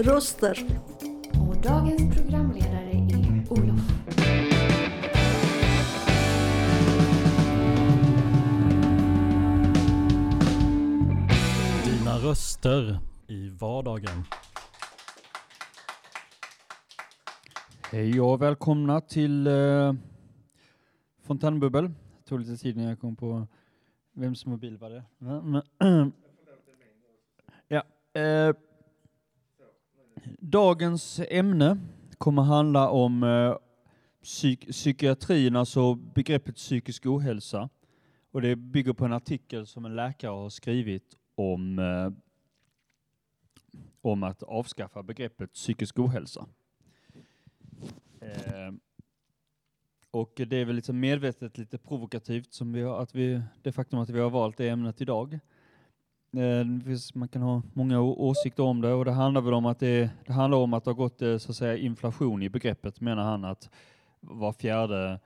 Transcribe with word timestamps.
Röster. 0.00 0.58
Och 1.48 1.56
dagens 1.62 2.16
programledare 2.16 2.90
är 2.90 3.52
Olof. 3.52 3.80
Dina 11.84 12.18
röster 12.18 12.98
i 13.26 13.48
vardagen. 13.48 14.24
Hej 17.92 18.20
och 18.20 18.42
välkomna 18.42 19.00
till 19.00 19.46
uh, 19.46 19.94
Fontänbubbel. 21.22 21.84
Det 21.84 22.28
tog 22.28 22.40
lite 22.40 22.56
tid 22.56 22.76
när 22.76 22.88
jag 22.88 23.00
kom 23.00 23.16
på 23.16 23.46
vems 24.12 24.46
mobil 24.46 24.78
var 24.78 24.90
det. 24.90 25.04
Ja, 27.70 27.82
eh, 28.20 28.54
dagens 30.50 31.20
ämne 31.28 31.78
kommer 32.18 32.42
handla 32.42 32.90
om 32.90 33.22
eh, 33.22 33.56
psyk 34.22 34.68
psykiatrin, 34.70 35.56
alltså 35.56 35.94
begreppet 35.94 36.56
psykisk 36.56 37.06
ohälsa. 37.06 37.68
Och 38.30 38.42
det 38.42 38.56
bygger 38.56 38.92
på 38.92 39.04
en 39.04 39.12
artikel 39.12 39.66
som 39.66 39.84
en 39.84 39.96
läkare 39.96 40.30
har 40.30 40.50
skrivit 40.50 41.16
om, 41.34 41.78
eh, 41.78 42.12
om 44.00 44.22
att 44.22 44.42
avskaffa 44.42 45.02
begreppet 45.02 45.52
psykisk 45.52 45.98
ohälsa. 45.98 46.46
Eh, 48.20 48.72
och 50.10 50.32
det 50.36 50.56
är 50.56 50.64
väl 50.64 50.76
liksom 50.76 51.00
medvetet 51.00 51.58
lite 51.58 51.78
provokativt 51.78 52.52
som 52.52 52.72
vi 52.72 52.82
har, 52.82 53.02
att 53.02 53.14
vi, 53.14 53.42
det 53.62 53.72
faktum 53.72 53.98
att 53.98 54.10
vi 54.10 54.20
har 54.20 54.30
valt 54.30 54.56
det 54.56 54.68
ämnet 54.68 55.00
idag. 55.00 55.38
Eh, 56.32 56.84
finns, 56.84 57.14
man 57.14 57.28
kan 57.28 57.42
ha 57.42 57.62
många 57.72 58.00
åsikter 58.00 58.62
om 58.62 58.80
det 58.80 58.92
och 58.92 59.04
det 59.04 59.12
handlar 59.12 59.40
väl 59.40 59.54
om 59.54 59.66
att 59.66 59.78
det, 59.78 60.10
det 60.26 60.32
handlar 60.32 60.58
om 60.58 60.74
att 60.74 60.84
det 60.84 60.90
har 60.90 60.96
gått 60.96 61.22
eh, 61.22 61.38
så 61.38 61.50
att 61.50 61.56
säga 61.56 61.76
inflation 61.76 62.42
i 62.42 62.48
begreppet 62.48 63.00
menar 63.00 63.22
han 63.22 63.44
att 63.44 63.70
var 64.20 64.52
fjärde 64.52 65.20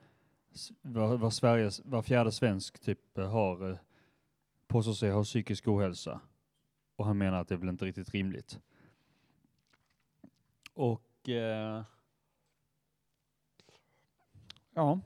var, 0.81 1.17
var, 1.17 1.29
Sveriges, 1.29 1.81
var 1.85 2.01
fjärde 2.01 2.31
svensk 2.31 2.79
typ 2.79 3.17
eh, 3.17 3.31
har 3.31 3.69
eh, 3.69 3.77
påstår 4.67 4.93
sig 4.93 5.11
ha 5.11 5.23
psykisk 5.23 5.67
ohälsa. 5.67 6.21
Och 6.95 7.05
han 7.05 7.17
menar 7.17 7.41
att 7.41 7.47
det 7.47 7.55
är 7.55 7.59
väl 7.59 7.69
inte 7.69 7.85
riktigt 7.85 8.09
rimligt. 8.09 8.59
Och 10.73 11.29
eh, 11.29 11.83
Ja, 14.75 14.99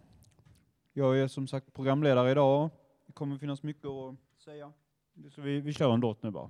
jag 0.94 1.20
är 1.20 1.28
som 1.28 1.48
sagt 1.48 1.74
programledare 1.74 2.32
idag. 2.32 2.70
Det 3.06 3.14
kommer 3.14 3.38
finnas 3.38 3.64
mycket 3.64 3.86
att 3.86 4.16
säga. 4.38 4.74
Så 5.32 5.42
vi, 5.42 5.60
vi 5.60 5.74
kör 5.74 5.94
en 5.94 6.00
låt 6.00 6.24
nu 6.24 6.32
bara. 6.32 6.50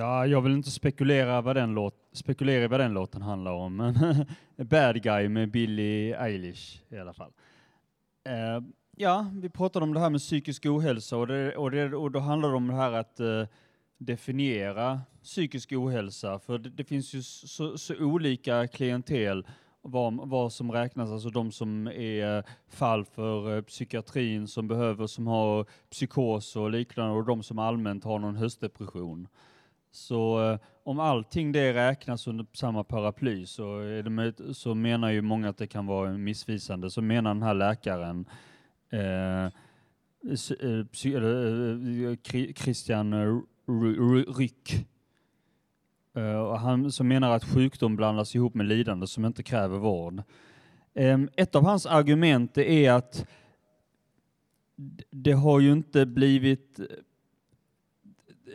Ja, 0.00 0.26
jag 0.26 0.40
vill 0.40 0.52
inte 0.52 0.70
spekulera 0.70 1.40
vad 1.40 1.56
den, 1.56 1.74
låt, 1.74 1.94
spekulera 2.12 2.64
i 2.64 2.66
vad 2.66 2.80
den 2.80 2.92
låten 2.92 3.22
handlar 3.22 3.52
om, 3.52 3.76
men 3.76 3.94
Bad 4.56 5.02
Guy 5.02 5.28
med 5.28 5.50
Billie 5.50 6.14
Eilish 6.14 6.82
i 6.88 6.98
alla 6.98 7.12
fall. 7.12 7.32
Uh, 8.28 8.68
ja, 8.96 9.30
vi 9.34 9.48
pratade 9.48 9.84
om 9.84 9.94
det 9.94 10.00
här 10.00 10.10
med 10.10 10.20
psykisk 10.20 10.66
ohälsa 10.66 11.16
och, 11.16 11.26
det, 11.26 11.56
och, 11.56 11.70
det, 11.70 11.94
och 11.94 12.10
då 12.10 12.18
handlar 12.18 12.48
det 12.48 12.56
om 12.56 12.66
det 12.66 12.74
här 12.74 12.92
att 12.92 13.20
uh, 13.20 13.46
definiera 13.98 15.00
psykisk 15.22 15.72
ohälsa, 15.72 16.38
för 16.38 16.58
det, 16.58 16.70
det 16.70 16.84
finns 16.84 17.14
ju 17.14 17.22
så, 17.22 17.78
så 17.78 17.94
olika 17.96 18.68
klientel 18.68 19.46
vad, 19.82 20.28
vad 20.28 20.52
som 20.52 20.72
räknas, 20.72 21.10
alltså 21.10 21.30
de 21.30 21.52
som 21.52 21.86
är 21.86 22.44
fall 22.68 23.04
för 23.04 23.56
eh, 23.56 23.62
psykiatrin 23.62 24.48
som 24.48 24.68
behöver, 24.68 25.06
som 25.06 25.26
har 25.26 25.66
psykos 25.90 26.56
och 26.56 26.70
liknande 26.70 27.12
och 27.12 27.24
de 27.24 27.42
som 27.42 27.58
allmänt 27.58 28.04
har 28.04 28.18
någon 28.18 28.36
höstdepression. 28.36 29.28
Så 29.90 30.50
eh, 30.52 30.58
om 30.84 31.00
allting 31.00 31.52
det 31.52 31.74
räknas 31.74 32.26
under 32.26 32.46
samma 32.52 32.84
paraply 32.84 33.46
så, 33.46 33.78
är 33.78 34.02
det 34.02 34.54
så 34.54 34.74
menar 34.74 35.10
ju 35.10 35.22
många 35.22 35.48
att 35.48 35.58
det 35.58 35.66
kan 35.66 35.86
vara 35.86 36.12
missvisande. 36.12 36.90
Så 36.90 37.02
menar 37.02 37.34
den 37.34 37.42
här 37.42 37.54
läkaren 37.54 38.24
eh, 38.90 39.48
Christian 42.54 43.42
Ryck. 44.38 44.86
Han 46.58 46.92
som 46.92 47.08
menar 47.08 47.30
att 47.30 47.44
sjukdom 47.44 47.96
blandas 47.96 48.34
ihop 48.34 48.54
med 48.54 48.66
lidande 48.66 49.06
som 49.06 49.24
inte 49.24 49.42
kräver 49.42 49.78
vård. 49.78 50.22
Ehm, 50.94 51.30
ett 51.36 51.54
av 51.54 51.64
hans 51.64 51.86
argument 51.86 52.58
är 52.58 52.92
att 52.92 53.26
det 55.10 55.32
har 55.32 55.60
ju 55.60 55.72
inte 55.72 56.06
blivit 56.06 56.80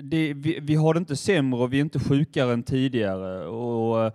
det, 0.02 0.34
vi, 0.34 0.60
vi 0.62 0.76
har 0.76 0.94
det 0.94 0.98
inte 0.98 1.16
sämre 1.16 1.60
och 1.60 1.74
vi 1.74 1.78
är 1.78 1.82
inte 1.82 2.00
sjukare 2.00 2.54
än 2.54 2.64
tidigare. 2.64 3.46
Och, 3.48 4.12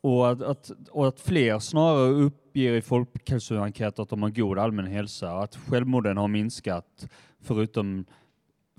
och, 0.00 0.30
att, 0.30 0.42
att, 0.42 0.70
och 0.90 1.08
att 1.08 1.20
fler 1.20 1.58
snarare 1.58 2.10
uppger 2.10 2.72
i 2.72 2.80
folkhälsoenkäter 2.80 4.02
att 4.02 4.08
de 4.08 4.22
har 4.22 4.30
god 4.30 4.58
allmän 4.58 4.86
hälsa. 4.86 5.30
Att 5.30 5.56
självmorden 5.56 6.16
har 6.16 6.28
minskat 6.28 7.08
förutom, 7.42 8.04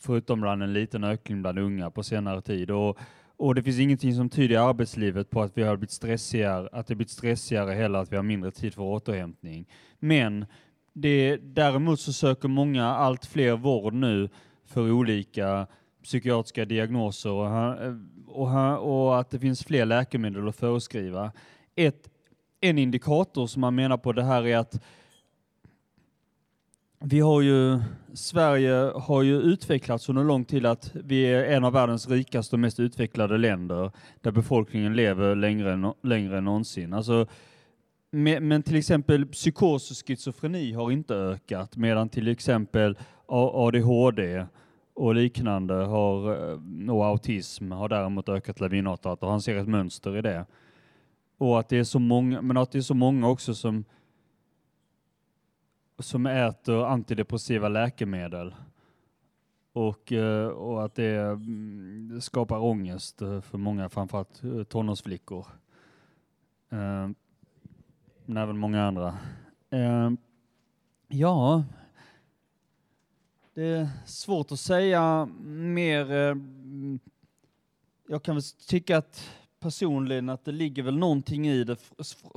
förutom 0.02 0.42
bland 0.42 0.64
en 0.64 0.74
liten 0.74 1.04
ökning 1.04 1.42
bland 1.42 1.60
unga 1.60 1.90
på 1.92 2.04
senare 2.04 2.42
tid. 2.42 2.72
Och, 2.72 2.98
och 3.38 3.56
det 3.56 3.64
finns 3.64 3.80
ingenting 3.80 4.14
som 4.14 4.30
tyder 4.30 4.56
i 4.56 4.58
arbetslivet 4.58 5.30
på 5.30 5.42
att 5.42 5.58
vi 5.58 5.64
har 5.64 5.78
blivit 5.78 5.92
stressigare, 5.92 6.70
att 6.72 6.88
det 6.88 6.96
blivit 6.96 7.12
stressigare 7.12 7.74
heller, 7.74 8.00
att 8.00 8.12
vi 8.12 8.16
har 8.16 8.24
mindre 8.24 8.52
tid 8.52 8.74
för 8.74 8.82
återhämtning. 8.82 9.66
Men 10.00 10.46
det, 10.94 11.38
däremot 11.38 12.00
så 12.00 12.14
söker 12.14 12.48
många 12.48 12.86
allt 12.86 13.26
fler 13.26 13.58
vård 13.58 13.94
nu 13.94 14.30
för 14.66 14.92
olika 14.92 15.68
psykiatriska 16.06 16.66
diagnoser 16.66 17.32
och, 17.32 17.46
han, 17.46 18.10
och, 18.28 18.48
han, 18.48 18.78
och 18.78 19.20
att 19.20 19.30
det 19.30 19.40
finns 19.40 19.64
fler 19.64 19.86
läkemedel 19.86 20.48
att 20.48 20.56
föreskriva. 20.56 21.32
Ett, 21.76 22.10
en 22.62 22.78
indikator 22.78 23.48
som 23.48 23.62
man 23.62 23.76
menar 23.76 23.98
på 23.98 24.14
det 24.14 24.24
här 24.24 24.48
är 24.48 24.58
att 24.58 24.82
vi 27.00 27.20
har 27.20 27.42
ju, 27.42 27.80
Sverige 28.14 28.92
har 28.96 29.24
ju 29.24 29.42
utvecklats 29.42 30.10
under 30.10 30.24
lång 30.24 30.46
tid 30.46 30.66
att 30.66 30.92
vi 30.94 31.22
är 31.26 31.44
en 31.44 31.64
av 31.64 31.74
världens 31.74 32.10
rikaste 32.10 32.56
och 32.56 32.60
mest 32.60 32.80
utvecklade 32.80 33.38
länder 33.38 33.92
där 34.22 34.32
befolkningen 34.32 34.96
lever 34.96 35.36
längre, 35.36 35.74
än- 35.74 35.94
längre 36.04 36.38
än 36.38 36.46
någonsin. 36.46 36.94
Alltså, 36.94 37.28
men 38.12 38.64
till 38.64 38.76
exempel 38.76 39.26
psykos 39.26 39.92
och 39.92 40.08
schizofreni 40.08 40.74
har 40.74 40.92
inte 40.92 41.16
ökat 41.16 41.78
medan 41.78 42.10
till 42.10 42.28
exempel 42.28 42.98
ADHD 43.28 44.46
och 44.96 45.16
liknande 45.16 45.74
har, 45.74 46.34
eh, 46.52 46.96
och 46.96 47.06
autism 47.06 47.72
har 47.72 47.90
däremot 47.90 48.30
ökat 48.30 48.60
lavinartat 48.60 49.24
och 49.24 49.30
han 49.30 49.42
ser 49.42 49.56
ett 49.56 49.68
mönster 49.68 50.18
i 50.18 50.22
det. 50.22 50.46
Och 51.38 51.60
att 51.60 51.70
det 51.70 51.78
är 51.78 51.84
så 51.84 52.00
många, 52.00 52.42
men 52.42 52.58
att 52.58 52.72
det 52.72 52.78
är 52.78 52.82
så 52.82 52.94
många 52.94 53.30
också 53.30 53.54
som 53.54 53.86
som 56.00 56.26
äter 56.26 56.86
antidepressiva 56.86 57.70
läkemedel. 57.70 58.56
Och, 59.74 60.12
eh, 60.12 60.48
och 60.48 60.86
att 60.86 60.96
det 60.96 61.16
mm, 61.16 62.22
skapar 62.22 62.60
ångest 62.60 63.20
för 63.20 63.58
många, 63.58 63.90
framförallt 63.90 64.44
eh, 64.44 64.64
tonårsflickor. 64.64 65.48
Men 68.26 68.38
även 68.38 68.58
många 68.58 68.88
andra. 68.88 69.18
Ja, 71.08 71.64
det 73.56 73.64
är 73.64 73.90
svårt 74.06 74.52
att 74.52 74.60
säga 74.60 75.26
mer. 75.46 76.12
Eh, 76.12 76.36
jag 78.08 78.24
kan 78.24 78.36
väl 78.36 78.44
tycka 78.68 78.98
att 78.98 79.30
personligen 79.60 80.30
att 80.30 80.46
det 80.46 80.52
ligger 80.52 80.84
väl 80.84 80.98
någonting 80.98 81.48
i 81.48 81.64
det. 81.64 81.78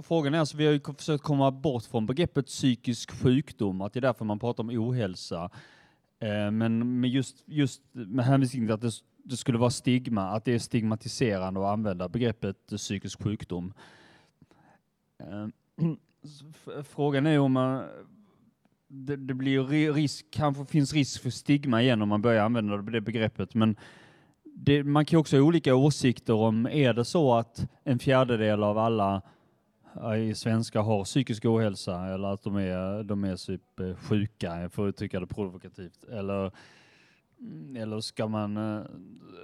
Frågan 0.02 0.34
är 0.34 0.38
alltså, 0.38 0.56
vi 0.56 0.66
har 0.66 0.72
ju 0.72 0.80
försökt 0.80 1.24
komma 1.24 1.50
bort 1.50 1.84
från 1.84 2.06
begreppet 2.06 2.46
psykisk 2.46 3.10
sjukdom, 3.10 3.80
att 3.80 3.92
det 3.92 3.98
är 3.98 4.00
därför 4.00 4.24
man 4.24 4.38
pratar 4.38 4.62
om 4.62 4.70
ohälsa. 4.70 5.50
Eh, 6.18 6.50
men 6.50 7.00
med 7.00 7.10
just, 7.10 7.42
just 7.46 7.82
med 7.92 8.24
hänvisning 8.24 8.66
till 8.66 8.74
att 8.74 8.80
det, 8.80 8.92
det 9.22 9.36
skulle 9.36 9.58
vara 9.58 9.70
stigma, 9.70 10.28
att 10.28 10.44
det 10.44 10.54
är 10.54 10.58
stigmatiserande 10.58 11.60
att 11.60 11.72
använda 11.72 12.08
begreppet 12.08 12.66
psykisk 12.66 13.22
sjukdom. 13.22 13.72
Eh, 15.18 15.46
frågan 16.82 17.26
är 17.26 17.38
om 17.38 17.52
man 17.52 17.84
det, 18.88 19.16
det 19.16 19.34
blir 19.34 19.52
ju 19.52 19.92
risk, 19.92 20.26
kanske 20.30 20.64
finns 20.64 20.92
risk 20.92 21.22
för 21.22 21.30
stigma 21.30 21.82
igen 21.82 22.02
om 22.02 22.08
man 22.08 22.22
börjar 22.22 22.44
använda 22.44 22.76
det, 22.76 23.00
begreppet, 23.00 23.54
men 23.54 23.76
det, 24.44 24.84
man 24.84 25.04
kan 25.04 25.16
ju 25.16 25.20
också 25.20 25.36
ha 25.36 25.42
olika 25.42 25.74
åsikter 25.74 26.34
om, 26.34 26.66
är 26.66 26.92
det 26.92 27.04
så 27.04 27.34
att 27.34 27.66
en 27.84 27.98
fjärdedel 27.98 28.62
av 28.62 28.78
alla 28.78 29.22
eh, 29.94 30.34
svenskar 30.34 30.82
har 30.82 31.04
psykisk 31.04 31.44
ohälsa 31.44 32.06
eller 32.06 32.28
att 32.28 32.42
de 32.42 32.56
är, 32.56 33.02
de 33.02 33.24
är 33.24 33.36
typ 33.36 33.80
eh, 33.80 33.94
sjuka, 33.94 34.70
för 34.70 34.84
att 34.84 34.88
uttrycka 34.88 35.20
det 35.20 35.26
provokativt, 35.26 36.04
eller 36.04 36.52
mm, 37.40 37.76
Eller 37.76 38.00
ska 38.00 38.28
man, 38.28 38.56
eh, 38.56 38.82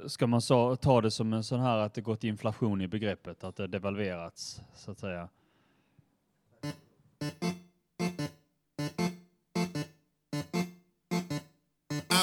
ska 0.06 0.26
man 0.26 0.40
så, 0.40 0.76
ta 0.76 1.00
det 1.00 1.10
som 1.10 1.32
en 1.32 1.44
sån 1.44 1.60
här 1.60 1.78
att 1.78 1.94
det 1.94 2.00
gått 2.00 2.24
inflation 2.24 2.80
i 2.80 2.88
begreppet, 2.88 3.44
att 3.44 3.56
det 3.56 3.66
devalverats 3.66 4.62
så 4.74 4.90
att 4.90 4.98
säga? 4.98 5.28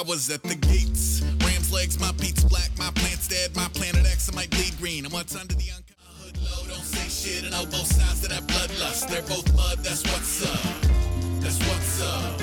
I 0.01 0.03
was 0.03 0.31
at 0.31 0.42
the 0.42 0.56
gates. 0.56 1.21
Ram's 1.45 1.71
legs, 1.71 2.00
my 2.00 2.12
beats 2.13 2.44
black, 2.44 2.71
my 2.80 2.89
plant's 2.89 3.27
dead, 3.27 3.56
my 3.56 3.68
planet 3.68 4.03
X, 4.12 4.31
I 4.31 4.36
might 4.36 4.50
bleed 4.50 4.75
green. 4.80 5.06
And 5.06 5.13
what's 5.13 5.36
under 5.36 5.53
the 5.53 5.69
uncut 5.77 5.95
hood 6.18 6.38
low, 6.42 6.65
don't 6.65 6.81
say 6.81 7.06
shit, 7.06 7.44
and 7.44 7.51
know 7.51 7.65
both 7.65 7.86
sides 7.86 8.24
of 8.24 8.30
that 8.33 8.48
bloodlust. 8.50 9.07
They're 9.09 9.21
both 9.30 9.45
mud, 9.53 9.77
that's 9.86 10.01
what's 10.09 10.42
up. 10.42 10.81
That's 11.44 11.59
what's 11.68 12.01
up. 12.01 12.39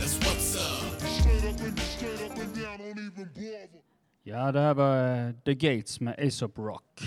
That's 0.00 0.16
what's 0.18 0.56
up. 0.58 1.00
Straight 1.00 1.44
up 1.44 1.60
and 1.60 1.78
straight 1.78 2.22
up 2.26 2.38
and 2.38 2.52
down, 2.58 2.78
don't 2.78 2.98
even 2.98 3.30
bother. 3.34 3.80
Ja, 4.24 4.52
det 4.52 4.60
här 4.60 4.74
var 4.74 5.26
eh, 5.26 5.32
The 5.44 5.54
Gates 5.54 6.00
med 6.00 6.14
Aesop 6.18 6.58
Rock. 6.58 7.02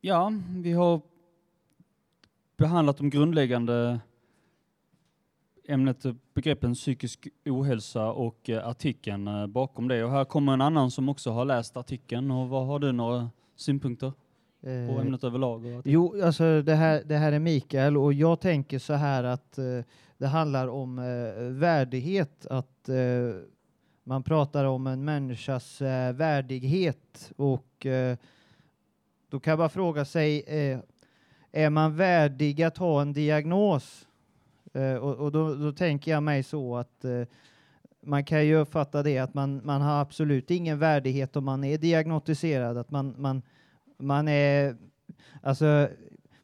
Ja, 0.00 0.32
vi 0.48 0.72
har 0.72 1.00
behandlat 2.56 2.96
de 2.96 3.10
grundläggande 3.10 4.00
ämnet, 5.70 6.04
eh, 6.04 6.14
begreppen 6.34 6.74
psykisk 6.74 7.28
ohälsa 7.46 8.12
och 8.12 8.50
eh, 8.50 8.68
artikeln 8.68 9.28
eh, 9.28 9.46
bakom 9.46 9.88
det. 9.88 10.04
Och 10.04 10.10
här 10.10 10.24
kommer 10.24 10.52
en 10.52 10.60
annan 10.60 10.90
som 10.90 11.08
också 11.08 11.30
har 11.30 11.44
läst 11.44 11.76
artikeln. 11.76 12.30
Och 12.30 12.48
vad 12.48 12.66
har 12.66 12.78
du 12.78 12.92
några 12.92 13.30
synpunkter 13.56 14.12
på 14.62 15.00
ämnet 15.00 15.24
överlag? 15.24 15.82
Jo, 15.84 16.22
alltså 16.24 16.62
det 16.62 16.74
här, 16.74 17.02
det 17.04 17.16
här 17.16 17.32
är 17.32 17.38
Mikael 17.38 17.96
och 17.96 18.12
jag 18.12 18.40
tänker 18.40 18.78
så 18.78 18.92
här 18.94 19.24
att 19.24 19.58
eh, 19.58 19.64
det 20.18 20.26
handlar 20.26 20.68
om 20.68 20.98
eh, 20.98 21.42
värdighet, 21.44 22.46
att 22.46 22.88
man 24.04 24.22
pratar 24.22 24.64
om 24.64 24.86
en 24.86 25.04
människas 25.04 25.80
värdighet 26.14 27.32
och 27.36 27.86
då 29.28 29.40
kan 29.40 29.58
man 29.58 29.70
fråga 29.70 30.04
sig, 30.04 30.44
är 31.52 31.70
man 31.70 31.96
värdig 31.96 32.62
att 32.62 32.78
ha 32.78 33.02
en 33.02 33.12
diagnos? 33.12 34.06
Eh, 34.72 34.94
och 34.94 35.16
och 35.16 35.32
då, 35.32 35.54
då 35.54 35.72
tänker 35.72 36.10
jag 36.10 36.22
mig 36.22 36.42
så 36.42 36.76
att 36.76 37.04
eh, 37.04 37.22
man 38.02 38.24
kan 38.24 38.46
ju 38.46 38.56
uppfatta 38.56 39.02
det 39.02 39.18
att 39.18 39.34
man, 39.34 39.60
man 39.64 39.80
har 39.80 40.00
absolut 40.00 40.50
ingen 40.50 40.78
värdighet 40.78 41.36
om 41.36 41.44
man 41.44 41.64
är 41.64 41.78
diagnostiserad, 41.78 42.78
att 42.78 42.90
man, 42.90 43.14
man, 43.18 43.42
man 43.98 44.28
är, 44.28 44.76
alltså 45.42 45.88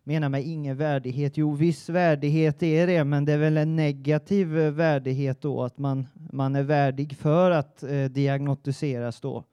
menar 0.04 0.28
med 0.28 0.44
ingen 0.46 0.76
värdighet, 0.76 1.36
jo 1.36 1.52
viss 1.54 1.88
värdighet 1.88 2.62
är 2.62 2.86
det, 2.86 3.04
men 3.04 3.24
det 3.24 3.32
är 3.32 3.38
väl 3.38 3.56
en 3.56 3.76
negativ 3.76 4.48
värdighet 4.48 5.40
då, 5.40 5.62
att 5.62 5.78
man, 5.78 6.06
man 6.32 6.56
är 6.56 6.62
värdig 6.62 7.16
för 7.16 7.50
att 7.50 7.82
eh, 7.82 8.04
diagnostiseras 8.04 9.20
då. 9.20 9.44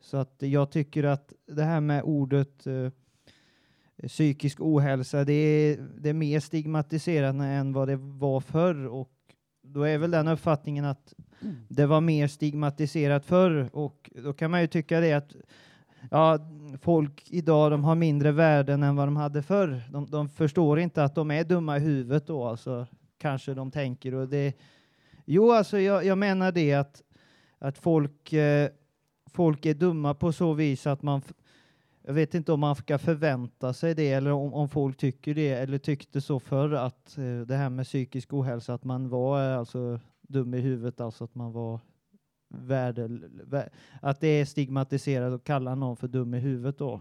Så 0.00 0.16
att 0.16 0.34
jag 0.38 0.70
tycker 0.70 1.04
att 1.04 1.32
det 1.46 1.62
här 1.62 1.80
med 1.80 2.02
ordet 2.02 2.66
eh, 2.66 2.90
psykisk 4.08 4.60
ohälsa, 4.60 5.24
det 5.24 5.32
är, 5.32 5.76
det 5.98 6.08
är 6.08 6.14
mer 6.14 6.40
stigmatiserat 6.40 7.34
än 7.34 7.72
vad 7.72 7.88
det 7.88 7.96
var 7.96 8.40
förr 8.40 8.86
och 8.86 9.10
då 9.62 9.82
är 9.82 9.98
väl 9.98 10.10
den 10.10 10.28
uppfattningen 10.28 10.84
att 10.84 11.14
det 11.68 11.86
var 11.86 12.00
mer 12.00 12.26
stigmatiserat 12.26 13.24
förr 13.26 13.68
och 13.72 14.10
då 14.24 14.32
kan 14.32 14.50
man 14.50 14.60
ju 14.60 14.66
tycka 14.66 15.00
det 15.00 15.12
att 15.12 15.36
ja, 16.10 16.38
folk 16.80 17.22
idag 17.30 17.70
de 17.70 17.84
har 17.84 17.94
mindre 17.94 18.32
värden 18.32 18.82
än 18.82 18.96
vad 18.96 19.06
de 19.06 19.16
hade 19.16 19.42
förr. 19.42 19.82
De, 19.92 20.06
de 20.06 20.28
förstår 20.28 20.78
inte 20.78 21.04
att 21.04 21.14
de 21.14 21.30
är 21.30 21.44
dumma 21.44 21.76
i 21.76 21.80
huvudet 21.80 22.26
då, 22.26 22.44
alltså 22.44 22.86
kanske 23.18 23.54
de 23.54 23.70
tänker 23.70 24.14
och 24.14 24.28
det. 24.28 24.56
Jo, 25.24 25.52
alltså 25.52 25.78
jag, 25.78 26.04
jag 26.04 26.18
menar 26.18 26.52
det 26.52 26.74
att 26.74 27.02
att 27.58 27.78
folk 27.78 28.32
eh, 28.32 28.68
folk 29.30 29.66
är 29.66 29.74
dumma 29.74 30.14
på 30.14 30.32
så 30.32 30.52
vis 30.52 30.86
att 30.86 31.02
man 31.02 31.18
f- 31.26 31.32
jag 32.06 32.14
vet 32.14 32.34
inte 32.34 32.52
om 32.52 32.60
man 32.60 32.76
ska 32.76 32.98
förvänta 32.98 33.72
sig 33.72 33.94
det 33.94 34.12
eller 34.12 34.32
om, 34.32 34.54
om 34.54 34.68
folk 34.68 34.96
tycker 34.96 35.34
det 35.34 35.48
eller 35.48 35.78
tyckte 35.78 36.20
så 36.20 36.40
förr 36.40 36.72
att 36.72 37.18
eh, 37.18 37.40
det 37.40 37.56
här 37.56 37.70
med 37.70 37.86
psykisk 37.86 38.32
ohälsa 38.32 38.74
att 38.74 38.84
man 38.84 39.08
var 39.08 39.50
eh, 39.52 39.58
alltså 39.58 40.00
dum 40.22 40.54
i 40.54 40.60
huvudet, 40.60 41.00
alltså 41.00 41.24
att 41.24 41.34
man 41.34 41.52
var 41.52 41.80
värde, 42.48 43.08
vä- 43.08 43.68
att 44.02 44.20
det 44.20 44.28
är 44.28 44.44
stigmatiserat 44.44 45.32
att 45.32 45.44
kalla 45.44 45.74
någon 45.74 45.96
för 45.96 46.08
dum 46.08 46.34
i 46.34 46.38
huvudet 46.38 46.78
då. 46.78 47.00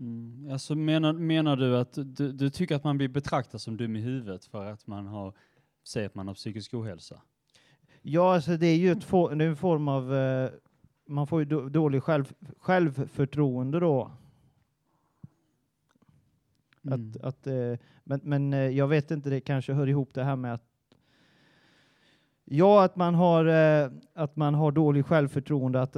Mm. 0.00 0.48
Alltså 0.52 0.74
menar, 0.74 1.12
menar 1.12 1.56
du 1.56 1.76
att 1.76 1.92
du, 1.94 2.32
du 2.32 2.50
tycker 2.50 2.76
att 2.76 2.84
man 2.84 2.98
blir 2.98 3.08
betraktad 3.08 3.60
som 3.60 3.76
dum 3.76 3.96
i 3.96 4.00
huvudet 4.00 4.44
för 4.44 4.66
att 4.66 4.86
man 4.86 5.06
har, 5.06 5.32
säger 5.84 6.06
att 6.06 6.14
man 6.14 6.28
har 6.28 6.34
psykisk 6.34 6.74
ohälsa? 6.74 7.20
Ja, 8.02 8.34
alltså 8.34 8.56
det 8.56 8.66
är 8.66 8.76
ju 8.76 8.92
ett 8.92 9.04
for, 9.04 9.42
en 9.42 9.56
form 9.56 9.88
av, 9.88 10.14
eh, 10.14 10.50
man 11.06 11.26
får 11.26 11.40
ju 11.40 11.44
då, 11.44 11.68
dålig 11.68 12.02
själv, 12.02 12.32
självförtroende 12.58 13.80
då. 13.80 14.10
Mm. 16.86 17.10
Att, 17.10 17.24
att, 17.24 17.46
eh, 17.46 17.78
men 18.04 18.20
men 18.22 18.52
eh, 18.52 18.58
jag 18.58 18.88
vet 18.88 19.10
inte, 19.10 19.30
det 19.30 19.40
kanske 19.40 19.72
hör 19.72 19.88
ihop 19.88 20.14
det 20.14 20.24
här 20.24 20.36
med 20.36 20.54
att 20.54 20.64
Ja, 22.46 22.84
att 22.84 22.96
man 22.96 23.14
har, 23.14 23.44
eh, 23.44 23.90
att 24.14 24.36
man 24.36 24.54
har 24.54 24.72
dålig 24.72 25.06
självförtroende, 25.06 25.82
att, 25.82 25.96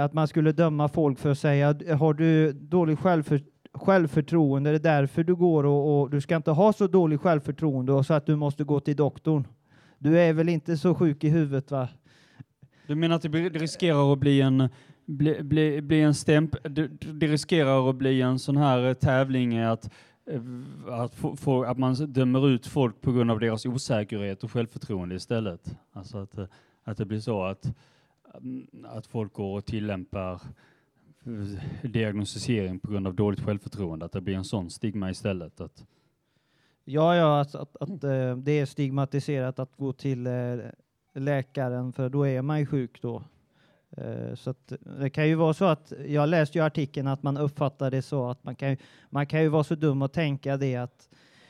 att 0.00 0.12
man 0.12 0.28
skulle 0.28 0.52
döma 0.52 0.88
folk 0.88 1.18
för 1.18 1.30
att 1.30 1.38
säga 1.38 1.66
har 1.98 2.14
du 2.14 2.52
dålig 2.52 2.98
självför, 2.98 3.40
självförtroende, 3.72 4.70
det 4.70 4.76
är 4.76 5.00
därför 5.00 5.24
du 5.24 5.34
går 5.34 5.64
och, 5.64 6.00
och 6.00 6.10
du 6.10 6.20
ska 6.20 6.36
inte 6.36 6.50
ha 6.50 6.72
så 6.72 6.86
dålig 6.86 7.20
självförtroende 7.20 7.92
och 7.92 8.06
så 8.06 8.14
att 8.14 8.26
du 8.26 8.36
måste 8.36 8.64
gå 8.64 8.80
till 8.80 8.96
doktorn. 8.96 9.46
Du 9.98 10.18
är 10.18 10.32
väl 10.32 10.48
inte 10.48 10.76
så 10.76 10.94
sjuk 10.94 11.24
i 11.24 11.28
huvudet 11.28 11.70
va? 11.70 11.88
Du 12.86 12.94
menar 12.94 13.16
att 13.16 13.22
det, 13.22 13.48
riskerar 13.48 14.12
att 14.12 14.18
bli 14.18 14.40
en, 14.40 14.68
bli, 15.06 15.42
bli, 15.42 15.82
bli 15.82 16.00
en 16.00 16.14
stämp, 16.14 16.56
det, 16.62 16.88
det 17.12 17.26
riskerar 17.26 17.90
att 17.90 17.96
bli 17.96 18.22
en 18.22 18.38
sån 18.38 18.56
här 18.56 18.88
eh, 18.88 18.94
tävling 18.94 19.58
att, 19.58 19.90
eh, 20.26 20.42
att, 20.86 21.14
få, 21.14 21.36
få, 21.36 21.64
att 21.64 21.78
man 21.78 21.94
dömer 21.94 22.48
ut 22.48 22.66
folk 22.66 23.00
på 23.00 23.12
grund 23.12 23.30
av 23.30 23.40
deras 23.40 23.66
osäkerhet 23.66 24.44
och 24.44 24.52
självförtroende 24.52 25.14
istället. 25.14 25.78
Alltså 25.92 26.18
att, 26.18 26.38
eh, 26.38 26.46
att 26.84 26.96
det 26.96 27.04
blir 27.04 27.20
så 27.20 27.42
att, 27.42 27.72
mm, 28.40 28.66
att 28.84 29.06
folk 29.06 29.32
går 29.32 29.58
och 29.58 29.64
tillämpar 29.64 30.40
diagnostisering 31.82 32.78
på 32.78 32.90
grund 32.90 33.06
av 33.06 33.14
dåligt 33.14 33.40
självförtroende, 33.40 34.04
att 34.04 34.12
det 34.12 34.20
blir 34.20 34.34
en 34.36 34.44
sån 34.44 34.70
stigma 34.70 35.10
istället. 35.10 35.60
Att, 35.60 35.84
Ja, 36.88 37.16
ja, 37.16 37.40
att, 37.40 37.54
att, 37.54 37.76
att 37.76 38.00
det 38.44 38.52
är 38.52 38.66
stigmatiserat 38.66 39.58
att 39.58 39.76
gå 39.76 39.92
till 39.92 40.28
läkaren 41.16 41.92
för 41.92 42.08
då 42.08 42.26
är 42.26 42.42
man 42.42 42.58
ju 42.60 42.66
sjuk 42.66 43.02
då. 43.02 43.22
Eh, 43.96 44.34
så 44.34 44.50
att 44.50 44.72
det 45.00 45.10
kan 45.10 45.28
ju 45.28 45.34
vara 45.34 45.54
så 45.54 45.64
att, 45.64 45.92
jag 46.08 46.28
läste 46.28 46.58
ju 46.58 46.64
artikeln 46.64 47.06
att 47.08 47.22
man 47.22 47.36
uppfattar 47.36 47.90
det 47.90 48.02
så 48.02 48.30
att 48.30 48.44
man 48.44 48.54
kan, 48.56 48.70
ju- 48.70 48.76
man 49.10 49.26
kan 49.26 49.42
ju 49.42 49.48
vara 49.48 49.64
så 49.64 49.74
dum 49.74 50.02
och 50.02 50.12
tänka 50.12 50.56
det 50.56 50.76
att 50.76 51.08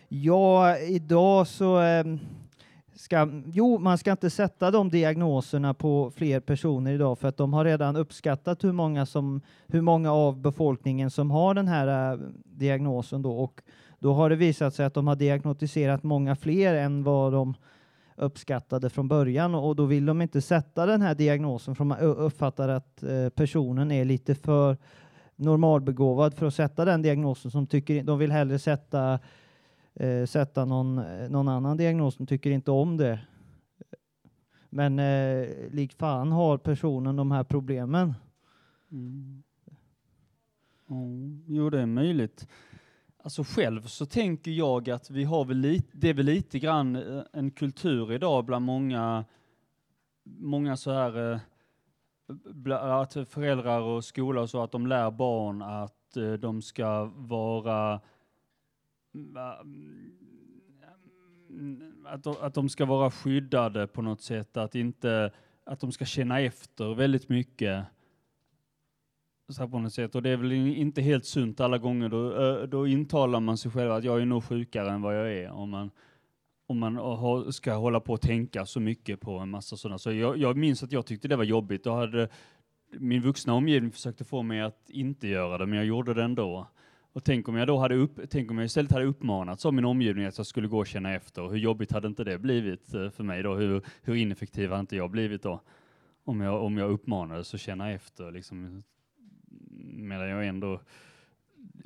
ja, 0.09 0.79
idag 0.79 1.47
så 1.47 1.79
ehm, 1.79 2.19
ska, 2.95 3.29
jo, 3.47 3.79
man 3.79 3.99
ska 3.99 4.11
inte 4.11 4.31
sätta 4.31 4.71
de 4.71 4.89
diagnoserna 4.91 5.75
på 5.75 6.11
fler 6.17 6.41
personer 6.41 6.93
idag 6.93 7.19
för 7.19 7.29
att 7.29 7.37
de 7.37 7.53
har 7.53 7.65
redan 7.65 7.97
uppskattat 7.97 8.65
hur 8.65 8.73
många, 8.73 9.07
som, 9.07 9.41
hur 9.67 9.81
många 9.81 10.13
av 10.13 10.41
befolkningen 10.41 11.11
som 11.11 11.31
har 11.31 11.55
den 11.55 11.69
här 11.69 12.13
eh, 12.13 12.19
diagnosen 12.45 13.23
då 13.23 13.33
och 13.39 13.63
då 13.99 14.13
har 14.13 14.31
det 14.31 14.37
visat 14.37 14.75
sig 14.75 14.87
att 14.87 14.95
de 14.95 15.07
har 15.07 15.17
diagnostiserat 15.17 16.03
många 16.03 16.37
fler 16.37 16.75
än 16.75 17.03
vad 17.03 17.33
de 17.33 17.55
uppskattade 18.17 18.91
från 18.91 19.09
början 19.09 19.55
och 19.55 19.77
då 19.77 19.85
vill 19.85 20.07
de 20.07 20.23
inte 20.23 20.41
sätta 20.41 20.87
den 20.87 21.03
här 21.03 21.15
diagnosen 21.15 21.75
för 21.75 21.85
man 21.85 21.99
uppfattar 21.99 22.69
att 22.69 23.03
eh, 23.03 23.29
personen 23.29 23.91
är 23.91 24.05
lite 24.05 24.35
för 24.35 24.77
normalbegåvad 25.37 26.35
för 26.35 26.47
att 26.47 26.55
sätta 26.55 26.85
den 26.85 27.03
diagnosen 27.03 27.51
som 27.51 27.67
tycker 27.67 28.03
de 28.03 28.19
vill 28.19 28.33
hellre 28.33 28.59
sätta 28.59 29.19
eh, 29.95 30.27
sätta 30.27 30.65
någon, 30.65 30.99
eh, 30.99 31.31
någon 31.31 31.49
annan 31.49 31.77
diagnos 31.77 32.15
som 32.15 32.27
tycker 32.27 32.51
inte 32.51 32.71
om 32.71 32.97
det. 32.97 33.21
Men 34.71 34.99
eh, 34.99 35.49
lik 35.71 35.93
fan 35.93 36.33
har 36.33 36.59
personen 36.59 37.17
de 37.17 37.31
här 37.31 37.45
problemen. 37.45 38.15
Mm. 38.93 39.43
Mm, 40.91 41.45
jo, 41.47 41.71
det 41.71 41.81
är 41.81 41.87
möjligt. 41.87 42.49
Alltså 43.26 43.45
själv 43.45 43.83
så 43.83 44.06
tänker 44.06 44.50
jag 44.50 44.90
att 44.90 45.11
vi 45.11 45.25
har 45.25 45.45
väl 45.45 45.56
lite, 45.56 45.88
det 45.92 46.09
är 46.09 46.14
väl 46.14 46.26
lite 46.26 46.59
grann 46.59 46.97
eh, 46.97 47.23
en 47.33 47.50
kultur 47.50 48.12
idag 48.12 48.45
bland 48.45 48.64
många, 48.64 49.25
många 50.25 50.76
så 50.76 50.92
här, 50.92 51.33
eh, 51.33 51.40
att 52.73 53.12
föräldrar 53.12 53.80
och 53.80 54.04
skola 54.04 54.40
och 54.40 54.50
så, 54.50 54.62
att 54.62 54.73
de 54.73 54.87
lär 54.87 55.11
barn 55.11 55.62
att 55.62 56.16
eh, 56.16 56.33
de 56.33 56.62
ska 56.62 57.04
vara 57.04 58.00
mm, 59.14 59.37
ah, 59.37 59.61
mm, 61.50 62.06
att 62.06 62.23
de, 62.23 62.37
att 62.40 62.54
de 62.54 62.68
ska 62.68 62.85
vara 62.85 63.11
skyddade 63.11 63.87
på 63.87 64.02
något 64.02 64.23
sätt, 64.23 64.56
att 64.56 64.75
inte 64.75 65.33
att 65.64 65.80
de 65.80 65.92
ska 65.92 66.04
känna 66.04 66.40
efter 66.40 66.95
väldigt 66.95 67.28
mycket. 67.28 67.87
Så 69.49 69.62
här 69.62 69.69
på 69.69 69.79
något 69.79 69.93
sätt. 69.93 70.15
Och 70.15 70.23
det 70.23 70.31
är 70.31 70.37
väl 70.37 70.53
inte 70.53 71.03
helt 71.03 71.25
sunt 71.25 71.61
alla 71.61 71.79
gånger. 71.79 72.09
Då, 72.09 72.67
då 72.67 72.87
intalar 72.87 73.41
man 73.41 73.59
sig 73.59 73.71
själv 73.71 73.93
att 73.93 74.05
jag 74.05 74.21
är 74.21 74.26
nog 74.26 74.45
sjukare 74.45 74.91
än 74.91 75.03
vad 75.03 75.17
jag 75.19 75.33
är. 75.33 75.50
Om 75.50 75.71
man, 75.71 75.91
om 76.67 76.79
man 76.79 77.53
ska 77.53 77.75
hålla 77.75 78.00
på 78.00 78.12
och 78.12 78.21
tänka 78.21 78.67
så 78.67 78.81
mycket 78.81 79.21
på 79.21 79.38
en 79.38 79.50
massa 79.50 79.76
sådana. 79.76 79.99
Så 79.99 80.12
jag, 80.12 80.37
jag 80.37 80.57
minns 80.57 80.83
att 80.83 80.93
jag 80.93 81.07
tyckte 81.07 81.29
det 81.29 81.37
var 81.37 81.45
jobbigt. 81.45 81.85
Då 81.85 81.95
hade 81.95 82.29
min 82.99 83.23
vuxna 83.23 83.55
omgivning 83.55 83.93
försökte 83.93 84.25
få 84.25 84.43
mig 84.43 84.61
att 84.61 84.91
inte 84.91 85.29
göra 85.29 85.59
det, 85.59 85.67
men 85.67 85.76
jag 85.76 85.87
gjorde 85.87 86.15
det 86.15 86.23
ändå. 86.23 86.67
Och 87.12 87.25
tänk 87.25 87.49
om 87.49 87.57
jag 87.57 87.67
då 87.67 87.79
hade 87.79 87.95
upp, 87.95 88.21
tänk 88.31 88.50
om 88.50 88.59
jag 88.59 88.65
istället 88.65 88.93
hade 88.93 89.05
uppmanats 89.05 89.67
av 89.67 89.75
min 89.75 89.85
omgivning 89.85 90.25
att 90.25 90.38
jag 90.38 90.47
skulle 90.47 90.69
gå 90.69 90.79
och 90.79 90.87
känna 90.87 91.15
efter. 91.15 91.49
Hur 91.49 91.57
jobbigt 91.57 91.93
hade 91.93 92.09
inte 92.09 92.25
det 92.25 92.38
blivit 92.38 92.95
eh, 92.95 93.11
för 93.11 93.25
mig 93.25 93.43
då? 93.43 93.55
Hur, 93.55 93.83
hur 94.03 94.15
ineffektiv 94.15 94.71
hade 94.71 94.81
inte 94.81 94.97
jag 94.97 95.11
blivit 95.11 95.43
då? 95.43 95.62
Om 96.25 96.41
jag, 96.41 96.62
om 96.62 96.79
jag 96.79 96.91
uppmanades 96.91 97.55
att 97.55 97.61
känna 97.61 97.93
efter 97.93 98.33
liksom, 98.33 98.83
medan 99.76 100.28
jag 100.28 100.47
ändå 100.47 100.80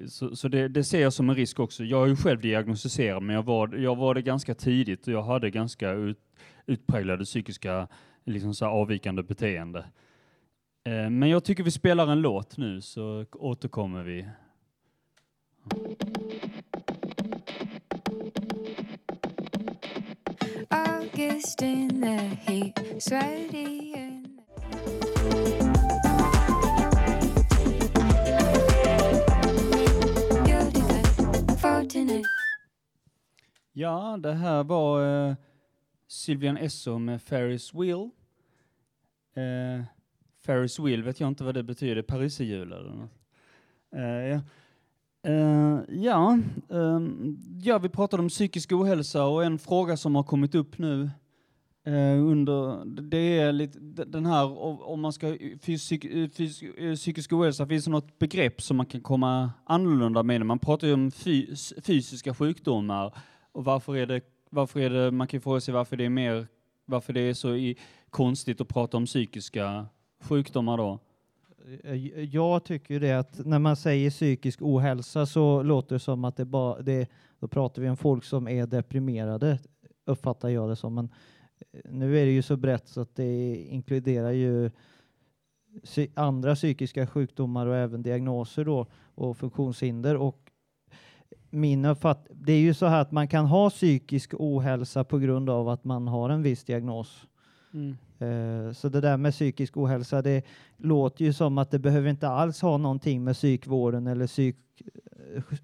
så, 0.09 0.37
så 0.37 0.49
det, 0.49 0.68
det 0.68 0.85
ser 0.85 1.02
jag 1.02 1.12
som 1.12 1.30
en 1.30 1.37
risk 1.37 1.61
också. 1.61 1.85
Jag 1.85 2.04
är 2.04 2.06
ju 2.06 2.16
själv 2.16 2.40
diagnostiserad, 2.40 3.23
men 3.23 3.37
jag 3.37 3.42
var, 3.42 3.76
jag 3.76 3.97
var 3.97 4.14
det 4.14 4.23
ganska 4.23 4.54
tidigt 4.54 5.06
och 5.06 5.12
jag 5.12 5.23
hade 5.23 5.50
ganska 5.50 5.90
ut, 5.90 6.18
utpräglade 6.66 7.25
psykiska 7.25 7.88
liksom 8.25 8.54
så 8.54 8.66
avvikande 8.66 9.23
beteende. 9.23 9.78
Eh, 10.85 11.11
men 11.11 11.28
jag 11.28 11.44
tycker 11.44 11.62
vi 11.62 11.70
spelar 11.70 12.06
en 12.06 12.20
låt 12.20 12.56
nu 12.56 12.80
så 12.80 13.26
återkommer 13.32 14.04
vi. 14.04 14.28
August 20.68 21.62
in 21.62 22.02
the 22.02 22.16
heat, 22.16 23.02
sweaty 23.02 24.20
Ja, 33.73 34.19
det 34.23 34.33
här 34.33 34.65
var 34.65 35.29
eh, 35.29 35.35
Sylvian 36.09 36.57
Esso 36.57 36.99
med 36.99 37.23
Ferris 37.23 37.75
Wheel. 37.75 38.11
Eh, 39.35 39.85
Ferris 40.45 40.79
Wheel 40.79 41.03
vet 41.03 41.21
jag 41.21 41.29
inte 41.29 41.45
vad 41.45 41.55
det 41.55 41.62
betyder, 41.62 42.03
pariserhjul 42.03 42.73
eller 42.73 42.91
något. 42.91 43.11
Eh, 43.97 44.03
ja. 44.03 44.41
Eh, 45.23 45.79
ja, 45.89 46.39
ehm, 46.71 47.39
ja, 47.62 47.79
vi 47.79 47.89
pratade 47.89 48.23
om 48.23 48.29
psykisk 48.29 48.73
ohälsa 48.73 49.25
och 49.25 49.45
en 49.45 49.59
fråga 49.59 49.97
som 49.97 50.15
har 50.15 50.23
kommit 50.23 50.55
upp 50.55 50.79
nu 50.79 51.11
uh, 51.89 52.27
under, 52.27 52.85
det 52.85 53.39
är 53.39 53.53
lite 53.53 53.79
den 54.05 54.27
här 54.27 54.45
om 54.83 55.00
man 55.00 55.12
ska 55.12 55.37
fysik, 55.62 56.07
fysik, 56.37 56.79
eh, 56.79 56.95
psykisk 56.95 57.33
ohälsa, 57.33 57.67
finns 57.67 57.85
det 57.85 57.91
något 57.91 58.19
begrepp 58.19 58.62
som 58.62 58.77
man 58.77 58.87
kan 58.87 59.00
komma 59.00 59.50
annorlunda 59.65 60.23
med? 60.23 60.47
Man 60.47 60.59
pratar 60.59 60.87
ju 60.87 60.95
om 60.95 61.11
fys, 61.11 61.73
fysiska 61.83 62.35
sjukdomar 62.35 63.15
och 63.52 63.64
varför 63.64 63.97
är 63.97 64.07
det, 64.07 64.21
varför 64.50 64.80
är 64.80 64.90
det, 64.90 65.11
man 65.11 65.26
kan 65.26 65.38
ju 65.38 65.42
fråga 65.42 65.61
sig 65.61 65.75
varför 65.75 65.97
det 65.97 66.04
är 66.04 66.11
mer, 66.11 66.47
varför 66.85 67.12
det 67.12 67.21
är 67.21 67.35
så 67.35 67.54
i, 67.54 67.78
konstigt 68.11 68.61
att 68.61 68.69
prata 68.69 68.97
om 68.97 69.07
psykiska 69.07 69.87
sjukdomar 70.21 70.76
då? 70.76 70.99
Eh, 71.83 72.25
jag 72.25 72.64
tycker 72.64 72.95
ju 72.95 73.00
det 73.00 73.12
att 73.12 73.47
när 73.47 73.59
man 73.59 73.76
säger 73.76 74.11
psykisk 74.11 74.62
ohälsa 74.62 75.26
så 75.26 75.62
låter 75.62 75.95
det 75.95 76.00
som 76.00 76.25
att 76.25 76.37
det 76.37 76.45
bara, 76.45 76.83
det, 76.83 77.09
då 77.38 77.49
pratar 77.49 77.83
vi 77.83 77.88
om 77.88 77.97
folk 77.97 78.25
som 78.25 78.49
är 78.49 78.66
deprimerade, 78.66 79.59
uppfattar 80.04 80.49
jag 80.49 80.69
det 80.69 80.76
som. 80.76 80.95
Men 80.95 81.09
eh, 81.73 81.90
nu 81.90 82.19
är 82.19 82.26
det 82.26 82.33
ju 82.33 82.42
så 82.42 82.57
brett 82.57 82.88
så 82.88 83.00
att 83.00 83.16
det 83.16 83.54
inkluderar 83.54 84.30
ju 84.30 84.71
andra 86.14 86.54
psykiska 86.54 87.07
sjukdomar 87.07 87.66
och 87.66 87.76
även 87.76 88.02
diagnoser 88.02 88.64
då 88.64 88.87
och 89.14 89.37
funktionshinder. 89.37 90.16
Och 90.16 90.50
min 91.50 91.85
uppfatt, 91.85 92.26
det 92.30 92.52
är 92.52 92.61
ju 92.61 92.75
så 92.75 92.87
här 92.87 93.00
att 93.00 93.12
man 93.12 93.28
kan 93.28 93.47
ha 93.47 93.71
psykisk 93.71 94.35
ohälsa 94.38 95.04
på 95.04 95.19
grund 95.19 95.50
av 95.50 95.69
att 95.69 95.85
man 95.85 96.09
har 96.09 96.30
en 96.30 96.42
viss 96.42 96.64
diagnos. 96.64 97.26
Eh, 98.19 98.73
Så 98.73 98.88
det 98.88 99.00
där 99.00 99.16
med 99.16 99.33
psykisk 99.33 99.76
ohälsa, 99.76 100.23
det 100.23 100.45
låter 100.76 101.25
ju 101.25 101.33
som 101.33 101.59
att 101.59 101.71
det 101.71 101.78
behöver 101.78 102.11
inte 102.11 102.28
alls 102.28 102.62
ha 102.62 102.76
någonting 102.76 103.25
med 103.25 103.35
psykvården 103.35 104.07
eller 104.07 104.26
psyk, 104.26 104.57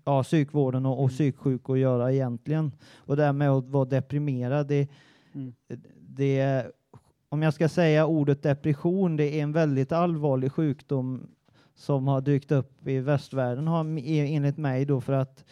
ja, 0.04 0.22
psykvården 0.22 0.86
och, 0.86 1.02
och 1.04 1.10
psyksjuk 1.10 1.70
att 1.70 1.78
göra 1.78 2.12
egentligen. 2.12 2.72
Och 2.96 3.16
det 3.16 3.24
här 3.24 3.32
med 3.32 3.50
att 3.50 3.68
vara 3.68 3.84
deprimerad, 3.84 4.66
det, 4.68 4.88
Mm. 5.34 5.52
det, 6.00 6.66
om 7.28 7.42
jag 7.42 7.54
ska 7.54 7.68
säga 7.68 8.06
ordet 8.06 8.42
depression, 8.42 9.16
det 9.16 9.24
är 9.38 9.42
en 9.42 9.52
väldigt 9.52 9.92
allvarlig 9.92 10.52
sjukdom 10.52 11.26
som 11.74 12.08
har 12.08 12.20
dykt 12.20 12.52
upp 12.52 12.86
i 12.86 12.98
västvärlden 12.98 13.66
har, 13.68 13.80
enligt 14.08 14.56
mig 14.56 14.84
då 14.84 15.00
för 15.00 15.12
att 15.12 15.44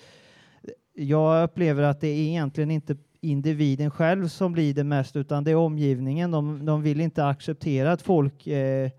jag 0.95 1.45
upplever 1.45 1.83
att 1.83 2.01
det 2.01 2.09
är 2.09 2.29
egentligen 2.29 2.71
inte 2.71 2.97
individen 3.21 3.91
själv 3.91 4.29
som 4.29 4.53
blir 4.53 4.75
det 4.75 4.85
mest 4.85 5.17
utan 5.17 5.45
det 5.45 5.51
är 5.51 5.57
omgivningen. 5.57 6.31
De, 6.31 6.67
de 6.67 6.83
vill 6.83 7.01
inte 7.01 7.27
acceptera 7.27 7.93
att 7.93 8.03
folk 8.03 8.47
eh, 8.47 8.91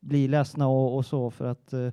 blir 0.00 0.28
ledsna 0.28 0.68
och, 0.68 0.96
och 0.96 1.06
så 1.06 1.30
för 1.30 1.44
att 1.44 1.72
eh, 1.72 1.88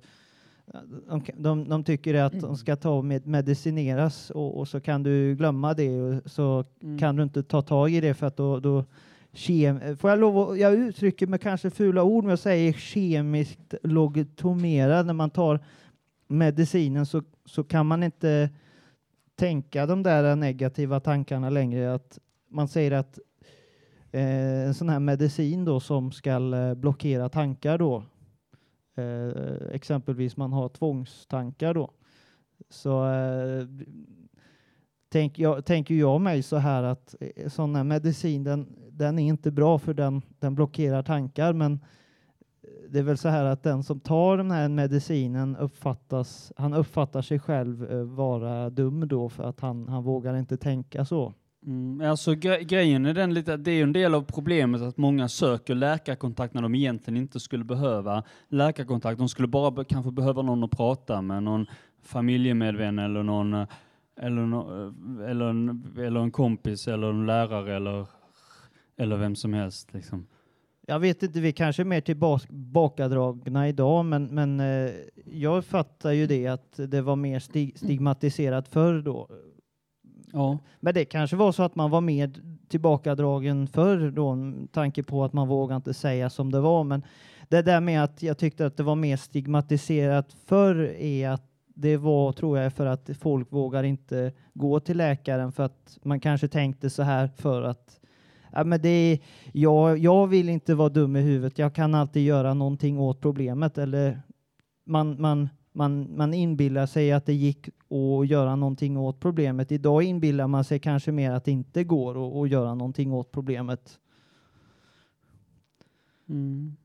de, 1.09 1.23
de, 1.37 1.69
de 1.69 1.83
tycker 1.83 2.13
att 2.13 2.41
de 2.41 2.57
ska 2.57 2.75
ta 2.75 3.01
med, 3.01 3.27
medicineras 3.27 4.29
och, 4.29 4.57
och 4.57 4.67
så 4.67 4.79
kan 4.79 5.03
du 5.03 5.35
glömma 5.35 5.73
det 5.73 6.01
och 6.01 6.31
så 6.31 6.65
Mm. 6.83 6.99
kan 6.99 7.15
du 7.15 7.23
inte 7.23 7.43
ta 7.43 7.61
tag 7.61 7.91
i 7.91 8.01
det 8.01 8.13
för 8.13 8.27
att 8.27 8.37
då, 8.37 8.59
då 8.59 8.85
kem, 9.33 9.97
får 9.97 10.09
jag 10.09 10.19
lov 10.19 10.37
att, 10.37 10.59
jag 10.59 10.73
uttrycker 10.73 11.27
med 11.27 11.41
kanske 11.41 11.69
fula 11.69 12.03
ord 12.03 12.23
men 12.23 12.29
jag 12.29 12.39
säger 12.39 12.73
kemiskt 12.73 13.73
logotomerad 13.83 15.05
när 15.05 15.13
man 15.13 15.29
tar 15.29 15.59
medicinen 16.27 17.05
så, 17.05 17.23
så 17.45 17.63
kan 17.63 17.85
man 17.85 18.03
inte 18.03 18.49
tänka 19.41 19.85
de 19.85 20.03
där 20.03 20.35
negativa 20.35 20.99
tankarna 20.99 21.49
längre. 21.49 21.93
Att 21.93 22.19
man 22.49 22.67
säger 22.67 22.91
att 22.91 23.19
eh, 24.11 24.67
en 24.67 24.73
sån 24.73 24.89
här 24.89 24.99
medicin 24.99 25.65
då 25.65 25.79
som 25.79 26.11
ska 26.11 26.55
eh, 26.55 26.73
blockera 26.73 27.29
tankar 27.29 27.77
då, 27.77 28.03
eh, 28.95 29.73
exempelvis 29.73 30.37
man 30.37 30.53
har 30.53 30.69
tvångstankar 30.69 31.73
då, 31.73 31.91
så 32.69 33.07
eh, 33.11 33.67
tänk 35.09 35.39
jag, 35.39 35.65
tänker 35.65 35.95
jag 35.95 36.21
mig 36.21 36.43
så 36.43 36.57
här 36.57 36.83
att 36.83 37.15
eh, 37.19 37.49
sån 37.49 37.75
här 37.75 37.83
medicin 37.83 38.43
den, 38.43 38.75
den 38.91 39.19
är 39.19 39.27
inte 39.27 39.51
bra 39.51 39.79
för 39.79 39.93
den, 39.93 40.21
den 40.39 40.55
blockerar 40.55 41.03
tankar 41.03 41.53
men 41.53 41.79
det 42.91 42.99
är 42.99 43.03
väl 43.03 43.17
så 43.17 43.29
här 43.29 43.45
att 43.45 43.63
den 43.63 43.83
som 43.83 43.99
tar 43.99 44.37
den 44.37 44.51
här 44.51 44.69
medicinen 44.69 45.55
uppfattas, 45.55 46.53
han 46.57 46.73
uppfattar 46.73 47.21
sig 47.21 47.39
själv 47.39 47.91
eh, 47.91 48.03
vara 48.03 48.69
dum 48.69 49.07
då 49.07 49.29
för 49.29 49.43
att 49.43 49.59
han, 49.59 49.87
han 49.87 50.03
vågar 50.03 50.37
inte 50.37 50.57
tänka 50.57 51.05
så. 51.05 51.33
Mm, 51.65 52.09
alltså 52.09 52.35
gre 52.35 52.63
grejen 52.63 53.05
är 53.05 53.13
den 53.13 53.33
lite, 53.33 53.57
det 53.57 53.71
är 53.71 53.75
ju 53.75 53.83
en 53.83 53.93
del 53.93 54.15
av 54.15 54.21
problemet 54.21 54.81
att 54.81 54.97
många 54.97 55.27
söker 55.27 55.75
läkarkontakt 55.75 56.53
när 56.53 56.61
de 56.61 56.75
egentligen 56.75 57.17
inte 57.17 57.39
skulle 57.39 57.63
behöva 57.63 58.23
läkarkontakt. 58.47 59.17
De 59.17 59.29
skulle 59.29 59.47
bara 59.47 59.71
be 59.71 59.83
kanske 59.83 60.11
behöva 60.11 60.41
någon 60.41 60.63
att 60.63 60.71
prata 60.71 61.21
med, 61.21 61.43
någon 61.43 61.65
familjemedvän 62.01 62.99
eller 62.99 63.23
någon 63.23 63.53
eh, 63.53 63.67
eller, 64.17 64.45
no 64.45 64.85
eh, 65.21 65.29
eller, 65.29 65.45
en, 65.45 65.95
eller 65.97 66.19
en 66.19 66.31
kompis 66.31 66.87
eller 66.87 67.09
en 67.09 67.25
lärare 67.25 67.75
eller, 67.75 68.07
eller 68.97 69.17
vem 69.17 69.35
som 69.35 69.53
helst. 69.53 69.93
Liksom. 69.93 70.27
Jag 70.87 70.99
vet 70.99 71.23
inte, 71.23 71.39
vi 71.39 71.51
kanske 71.51 71.81
är 71.81 71.85
mer 71.85 72.01
tillbakadragna 72.01 73.67
idag, 73.67 74.05
men, 74.05 74.25
men 74.25 74.59
eh, 74.59 74.91
jag 75.25 75.65
fattar 75.65 76.11
ju 76.11 76.27
det 76.27 76.47
att 76.47 76.73
det 76.87 77.01
var 77.01 77.15
mer 77.15 77.39
stig 77.39 77.77
stigmatiserat 77.77 78.67
förr 78.67 79.01
då. 79.01 79.27
Ja. 80.33 80.57
Men 80.79 80.93
det 80.93 81.05
kanske 81.05 81.35
var 81.35 81.51
så 81.51 81.63
att 81.63 81.75
man 81.75 81.89
var 81.89 82.01
mer 82.01 82.31
tillbakadragen 82.67 83.67
förr 83.67 84.11
då, 84.11 84.35
med 84.35 84.71
tanke 84.71 85.03
på 85.03 85.23
att 85.23 85.33
man 85.33 85.47
vågar 85.47 85.75
inte 85.75 85.93
säga 85.93 86.29
som 86.29 86.51
det 86.51 86.59
var. 86.59 86.83
Men 86.83 87.03
det 87.49 87.61
där 87.61 87.81
med 87.81 88.03
att 88.03 88.23
jag 88.23 88.37
tyckte 88.37 88.65
att 88.65 88.77
det 88.77 88.83
var 88.83 88.95
mer 88.95 89.17
stigmatiserat 89.17 90.33
förr 90.45 90.75
är 90.99 91.29
att 91.29 91.47
det 91.75 91.97
var, 91.97 92.31
tror 92.31 92.57
jag, 92.57 92.73
för 92.73 92.85
att 92.85 93.09
folk 93.19 93.51
vågar 93.51 93.83
inte 93.83 94.31
gå 94.53 94.79
till 94.79 94.97
läkaren 94.97 95.51
för 95.51 95.63
att 95.63 95.97
man 96.03 96.19
kanske 96.19 96.47
tänkte 96.47 96.89
så 96.89 97.03
här 97.03 97.27
för 97.27 97.61
att 97.61 98.00
ja, 98.51 98.63
men 98.63 98.81
det 98.81 98.89
är, 98.89 99.19
jag, 99.53 99.97
jag 99.97 100.27
vill 100.27 100.49
inte 100.49 100.75
vara 100.75 100.89
dum 100.89 101.15
i 101.15 101.21
huvudet, 101.21 101.59
jag 101.59 101.75
kan 101.75 101.95
alltid 101.95 102.25
göra 102.25 102.53
någonting 102.53 102.99
åt 102.99 103.21
problemet 103.21 103.77
eller 103.77 104.21
man, 104.83 105.21
man, 105.21 105.49
man, 105.71 106.17
man 106.17 106.33
inbillar 106.33 106.85
sig 106.85 107.11
att 107.11 107.25
det 107.25 107.33
gick 107.33 107.67
att 107.67 108.27
göra 108.27 108.55
någonting 108.55 108.97
åt 108.97 109.19
problemet. 109.19 109.71
Idag 109.71 110.03
inbillar 110.03 110.47
man 110.47 110.63
sig 110.63 110.79
kanske 110.79 111.11
mer 111.11 111.31
att 111.31 111.45
det 111.45 111.51
inte 111.51 111.83
går 111.83 112.27
att, 112.27 112.35
att 112.35 112.49
göra 112.49 112.75
någonting 112.75 113.13
åt 113.13 113.31
problemet. 113.31 113.99
Mm. 116.29 116.75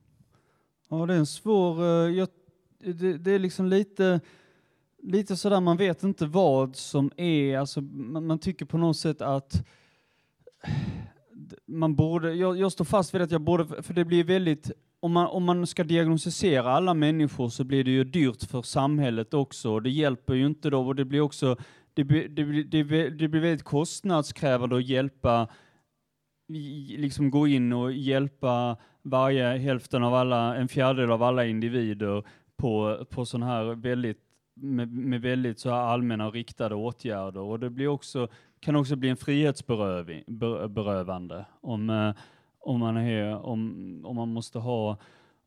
Ja, 0.89 1.07
det 1.07 1.15
är 1.15 1.19
en 1.19 1.27
svår... 1.27 1.83
Eh, 1.83 2.11
jag, 2.11 2.29
det, 2.79 3.19
det 3.19 3.31
är 3.31 3.39
liksom 3.39 3.67
lite, 3.67 4.21
lite 5.03 5.37
sådär, 5.37 5.61
man 5.61 5.77
vet 5.77 6.03
inte 6.03 6.27
vad 6.27 6.77
som 6.77 7.11
är, 7.17 7.59
alltså 7.59 7.81
man, 7.81 8.27
man 8.27 8.39
tycker 8.39 8.67
på 8.67 8.79
något 8.79 8.97
sätt 8.97 9.23
att 9.23 9.67
man 11.67 11.95
borde, 11.95 12.35
jag, 12.35 12.59
jag 12.59 12.73
står 12.73 12.85
fast 12.85 13.15
vid 13.15 13.23
att 13.23 13.31
jag 13.31 13.41
borde, 13.41 13.83
för 13.83 13.95
det 13.95 14.05
blir 14.05 14.25
väldigt, 14.25 14.71
om 15.01 15.13
man, 15.13 15.27
om 15.27 15.45
man 15.45 15.67
ska 15.67 15.85
diagnostisera 15.85 16.73
alla 16.73 16.95
människor 16.95 17.49
så 17.49 17.65
blir 17.65 17.85
det 17.85 17.91
ju 17.91 18.05
dyrt 18.05 18.45
för 18.45 18.63
samhället 18.63 19.35
också. 19.35 19.81
Det 19.81 19.91
hjälper 19.91 20.35
ju 20.35 20.47
inte 20.47 20.71
då 20.71 20.87
och 20.87 20.95
det 20.95 21.05
blir 21.05 21.21
också, 21.21 21.57
det 21.95 22.05
blir, 22.05 22.29
det 22.29 22.45
blir, 22.45 22.65
det 22.65 22.85
blir, 22.85 23.11
det 23.11 23.29
blir 23.29 23.41
väldigt 23.41 23.65
kostnadskrävande 23.65 24.77
att 24.77 24.87
hjälpa, 24.87 25.49
liksom 26.97 27.31
gå 27.31 27.47
in 27.47 27.73
och 27.73 27.93
hjälpa 27.93 28.77
varje 29.03 29.59
hälften 29.59 30.03
av 30.03 30.15
alla, 30.15 30.57
en 30.57 30.69
fjärdedel 30.69 31.11
av 31.11 31.23
alla 31.23 31.47
individer 31.47 32.25
på, 32.57 33.05
på 33.11 33.27
sån 33.27 33.43
här 33.43 33.65
väldigt, 33.65 34.21
med, 34.55 34.89
med 34.89 35.21
väldigt 35.21 35.59
så 35.59 35.71
här 35.71 35.77
allmänna 35.77 36.27
och 36.27 36.35
riktade 36.35 36.75
åtgärder. 36.75 37.41
Och 37.41 37.61
det 37.61 37.71
blir 37.71 37.89
också, 37.89 38.29
kan 38.67 38.77
också 38.77 38.97
bli 38.97 39.09
en 39.09 39.17
frihetsberövande 39.17 41.47
om, 41.61 41.91
eh, 41.91 42.13
om, 42.61 42.81
man 42.81 42.97
är, 42.97 43.47
om, 43.47 44.01
om 44.05 44.17
man 44.17 44.29
måste 44.29 44.59
ha, 44.59 44.97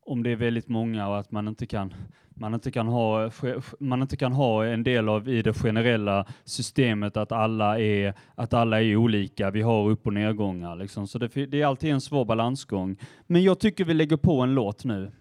om 0.06 0.24
det 0.24 0.30
är 0.30 0.36
väldigt 0.36 0.68
många 0.68 1.08
och 1.08 1.20
att 1.20 1.32
man 1.32 1.48
inte 1.48 1.66
kan 1.66 1.94
man 2.34 2.54
inte, 2.54 2.72
kan 2.72 2.88
ha, 2.88 3.32
man 3.80 4.02
inte 4.02 4.18
kan 4.18 4.32
ha 4.32 4.66
en 4.66 4.84
del 4.84 5.10
av 5.10 5.30
i 5.30 5.42
det 5.42 5.54
generella 5.54 6.26
systemet 6.44 7.18
att 7.18 7.32
alla 7.32 7.80
är, 7.80 8.14
att 8.36 8.54
alla 8.54 8.82
är 8.82 8.96
olika, 8.96 9.52
vi 9.52 9.62
har 9.62 9.90
upp 9.90 10.08
och 10.08 10.14
nedgångar. 10.14 10.76
Liksom. 10.76 11.08
Så 11.08 11.20
det, 11.20 11.46
det 11.46 11.62
är 11.62 11.66
alltid 11.66 11.92
en 11.92 12.02
svår 12.02 12.26
balansgång. 12.26 12.98
Men 13.28 13.44
jag 13.44 13.60
tycker 13.60 13.86
vi 13.86 13.94
lägger 13.94 14.18
på 14.18 14.42
en 14.42 14.54
låt 14.54 14.84
nu. 14.84 15.12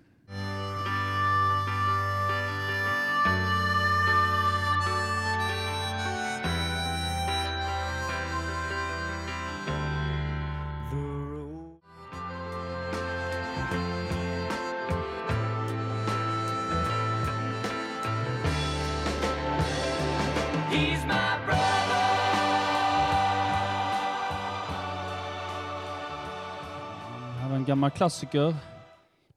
Gammal 27.69 27.91
klassiker. 27.91 28.55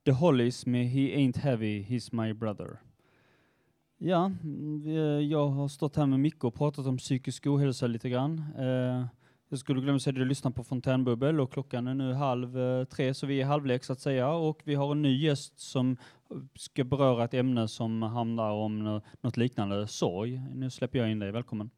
The 0.06 0.12
Hollies 0.12 0.66
med 0.66 0.88
He 0.90 1.00
Ain't 1.00 1.38
Heavy, 1.38 1.84
He's 1.84 2.16
My 2.16 2.34
Brother. 2.34 2.80
Ja, 3.98 4.32
jag 5.22 5.48
har 5.48 5.68
stått 5.68 5.96
här 5.96 6.06
med 6.06 6.20
Micke 6.20 6.44
och 6.44 6.54
pratat 6.54 6.86
om 6.88 6.98
psykisk 6.98 7.48
ohälsa 7.48 7.88
lite 7.88 8.10
grann. 8.10 8.46
Eh, 8.58 9.06
jag 9.50 9.60
skulle 9.60 9.82
glömma 9.82 10.00
säga 10.00 10.12
att 10.12 10.16
du 10.16 10.26
lyssnar 10.26 10.52
på 10.52 10.64
Fontänbubbel 10.64 11.40
och 11.40 11.52
klockan 11.54 11.88
är 11.88 11.94
nu 11.94 12.14
halv 12.14 12.60
eh, 12.60 12.84
tre 12.84 13.14
så 13.14 13.28
vi 13.28 13.42
är 13.42 13.46
halvlek 13.46 13.84
så 13.84 13.94
att 13.94 14.00
säga 14.00 14.30
och 14.30 14.62
vi 14.64 14.76
har 14.76 14.92
en 14.92 15.02
ny 15.02 15.22
gäst 15.22 15.60
som 15.60 15.98
ska 16.56 16.84
beröra 16.84 17.24
ett 17.24 17.34
ämne 17.34 17.68
som 17.68 18.02
handlar 18.02 18.52
om 18.52 18.80
nå- 18.80 19.02
något 19.22 19.38
liknande, 19.38 19.88
sorg. 19.88 20.42
Nu 20.54 20.70
släpper 20.70 21.00
jag 21.00 21.12
in 21.12 21.20
dig, 21.20 21.32
välkommen. 21.32 21.70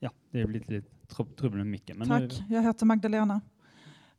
Ja, 0.00 0.10
det 0.30 0.46
blir 0.46 0.60
lite, 0.68 0.97
trubbel 1.08 1.50
med 1.58 1.66
micken. 1.66 1.98
Men 1.98 2.08
nu- 2.08 2.28
Tack, 2.30 2.42
jag 2.48 2.62
heter 2.62 2.86
Magdalena. 2.86 3.40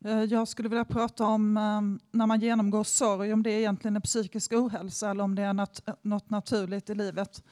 Eh, 0.04 0.22
Jag 0.22 0.48
skulle 0.48 0.68
vilja 0.68 0.84
prata 0.84 1.24
om 1.24 1.56
eh, 1.56 1.80
när 2.18 2.26
man 2.26 2.40
genomgår 2.40 2.84
sorg, 2.84 3.32
om 3.32 3.42
det 3.42 3.50
egentligen 3.50 3.96
är 3.96 4.00
psykisk 4.00 4.52
ohälsa 4.52 5.10
eller 5.10 5.24
om 5.24 5.34
det 5.34 5.42
är 5.42 5.52
nat- 5.54 5.96
något 6.02 6.30
naturligt 6.30 6.90
i 6.90 6.94
livet. 6.94 7.44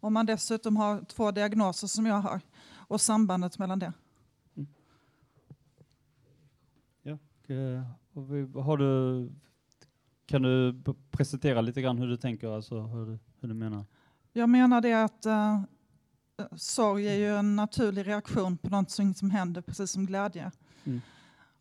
Om 0.00 0.12
man 0.14 0.26
dessutom 0.26 0.76
har 0.76 1.00
två 1.04 1.30
diagnoser 1.30 1.86
som 1.86 2.06
jag 2.06 2.14
har 2.20 2.40
och 2.74 3.00
sambandet 3.00 3.58
mellan 3.58 3.78
det. 3.78 3.92
Eh, 7.48 7.82
och 8.12 8.34
vi- 8.34 8.60
Har 8.60 8.76
du, 8.76 9.30
kan 10.26 10.42
du 10.42 10.82
presentera 11.10 11.60
lite 11.60 11.82
grann 11.82 11.98
hur 11.98 12.06
du 12.06 12.16
tänker, 12.16 12.48
alltså 12.48 12.80
hur 12.82 13.06
du, 13.06 13.18
hur 13.40 13.48
du 13.48 13.54
menar? 13.54 13.84
Jag 14.32 14.48
menar 14.48 14.80
det 14.80 14.92
att 15.04 15.26
eh, 15.26 15.62
sorg 16.56 17.08
är 17.08 17.14
ju 17.14 17.36
en 17.36 17.56
naturlig 17.56 18.06
reaktion 18.06 18.56
på 18.56 18.70
någonting 18.70 19.14
som 19.14 19.30
händer, 19.30 19.60
precis 19.60 19.90
som 19.90 20.06
glädje. 20.06 20.50
Mm. 20.84 21.00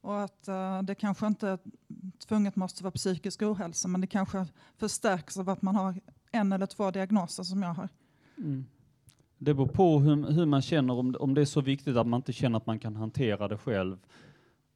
Och 0.02 0.22
att 0.22 0.48
eh, 0.48 0.82
det 0.82 0.96
kanske 0.96 1.28
inte 1.28 1.58
tvunget 2.28 2.56
måste 2.56 2.84
vara 2.84 2.92
psykisk 2.92 3.42
ohälsa, 3.42 3.88
men 3.88 4.02
det 4.02 4.08
kanske 4.08 4.46
förstärks 4.78 5.38
av 5.38 5.50
att 5.50 5.62
man 5.62 5.76
har 5.76 6.00
en 6.32 6.52
eller 6.52 6.66
två 6.66 6.92
diagnoser 6.92 7.44
som 7.44 7.64
jag 7.64 7.74
har. 7.74 7.90
Mm. 8.38 8.66
Det 9.38 9.54
beror 9.54 9.68
på 9.68 10.00
hur, 10.00 10.32
hur 10.32 10.46
man 10.46 10.62
känner, 10.62 10.94
om, 10.94 11.16
om 11.20 11.34
det 11.34 11.42
är 11.42 11.46
så 11.46 11.62
viktigt 11.62 11.98
att 11.98 12.08
man 12.08 12.18
inte 12.18 12.34
känner 12.34 12.58
att 12.58 12.66
man 12.66 12.80
kan 12.80 12.96
hantera 12.96 13.48
det 13.48 13.58
själv. 13.58 13.98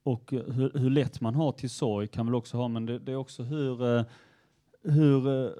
Och 0.03 0.31
hur, 0.31 0.79
hur 0.79 0.89
lätt 0.89 1.21
man 1.21 1.36
har 1.36 1.51
till 1.51 1.69
sorg 1.69 2.07
kan 2.07 2.25
väl 2.25 2.36
också 2.36 2.57
ha, 2.57 2.67
men 2.67 2.86
det, 2.86 2.99
det 2.99 3.12
är 3.12 3.15
också 3.15 3.43
hur, 3.43 3.97
eh, 3.97 4.05
hur 4.83 5.27
eh, 5.27 5.51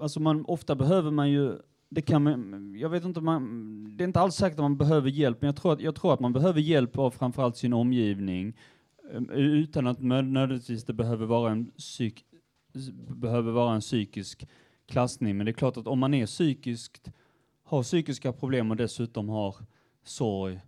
alltså 0.00 0.20
man, 0.20 0.44
ofta 0.44 0.74
behöver 0.74 1.10
man 1.10 1.30
ju 1.30 1.58
det 1.88 2.02
kan 2.02 2.22
man, 2.22 2.74
jag 2.78 2.88
vet 2.88 3.04
inte, 3.04 3.20
man, 3.20 3.96
det 3.96 4.04
är 4.04 4.06
inte 4.06 4.20
alls 4.20 4.34
säkert 4.34 4.58
att 4.58 4.64
man 4.64 4.76
behöver 4.76 5.10
hjälp, 5.10 5.42
men 5.42 5.46
jag 5.46 5.56
tror 5.56 5.72
att, 5.72 5.80
jag 5.80 5.94
tror 5.94 6.14
att 6.14 6.20
man 6.20 6.32
behöver 6.32 6.60
hjälp 6.60 6.98
av 6.98 7.10
framförallt 7.10 7.56
sin 7.56 7.72
omgivning, 7.72 8.56
eh, 9.12 9.20
utan 9.36 9.86
att 9.86 10.02
nödvändigtvis 10.02 10.84
det 10.84 10.92
behöver 10.92 11.26
vara 11.26 11.52
en, 11.52 11.70
psyk, 11.70 12.24
behöver 13.08 13.52
vara 13.52 13.74
en 13.74 13.80
psykisk 13.80 14.48
klassning. 14.88 15.36
Men 15.36 15.46
det 15.46 15.50
är 15.50 15.54
klart 15.54 15.76
att 15.76 15.86
om 15.86 15.98
man 15.98 16.14
är 16.14 16.26
psykiskt, 16.26 17.10
har 17.64 17.82
psykiska 17.82 18.32
problem 18.32 18.70
och 18.70 18.76
dessutom 18.76 19.28
har 19.28 19.56
sorg, 20.04 20.60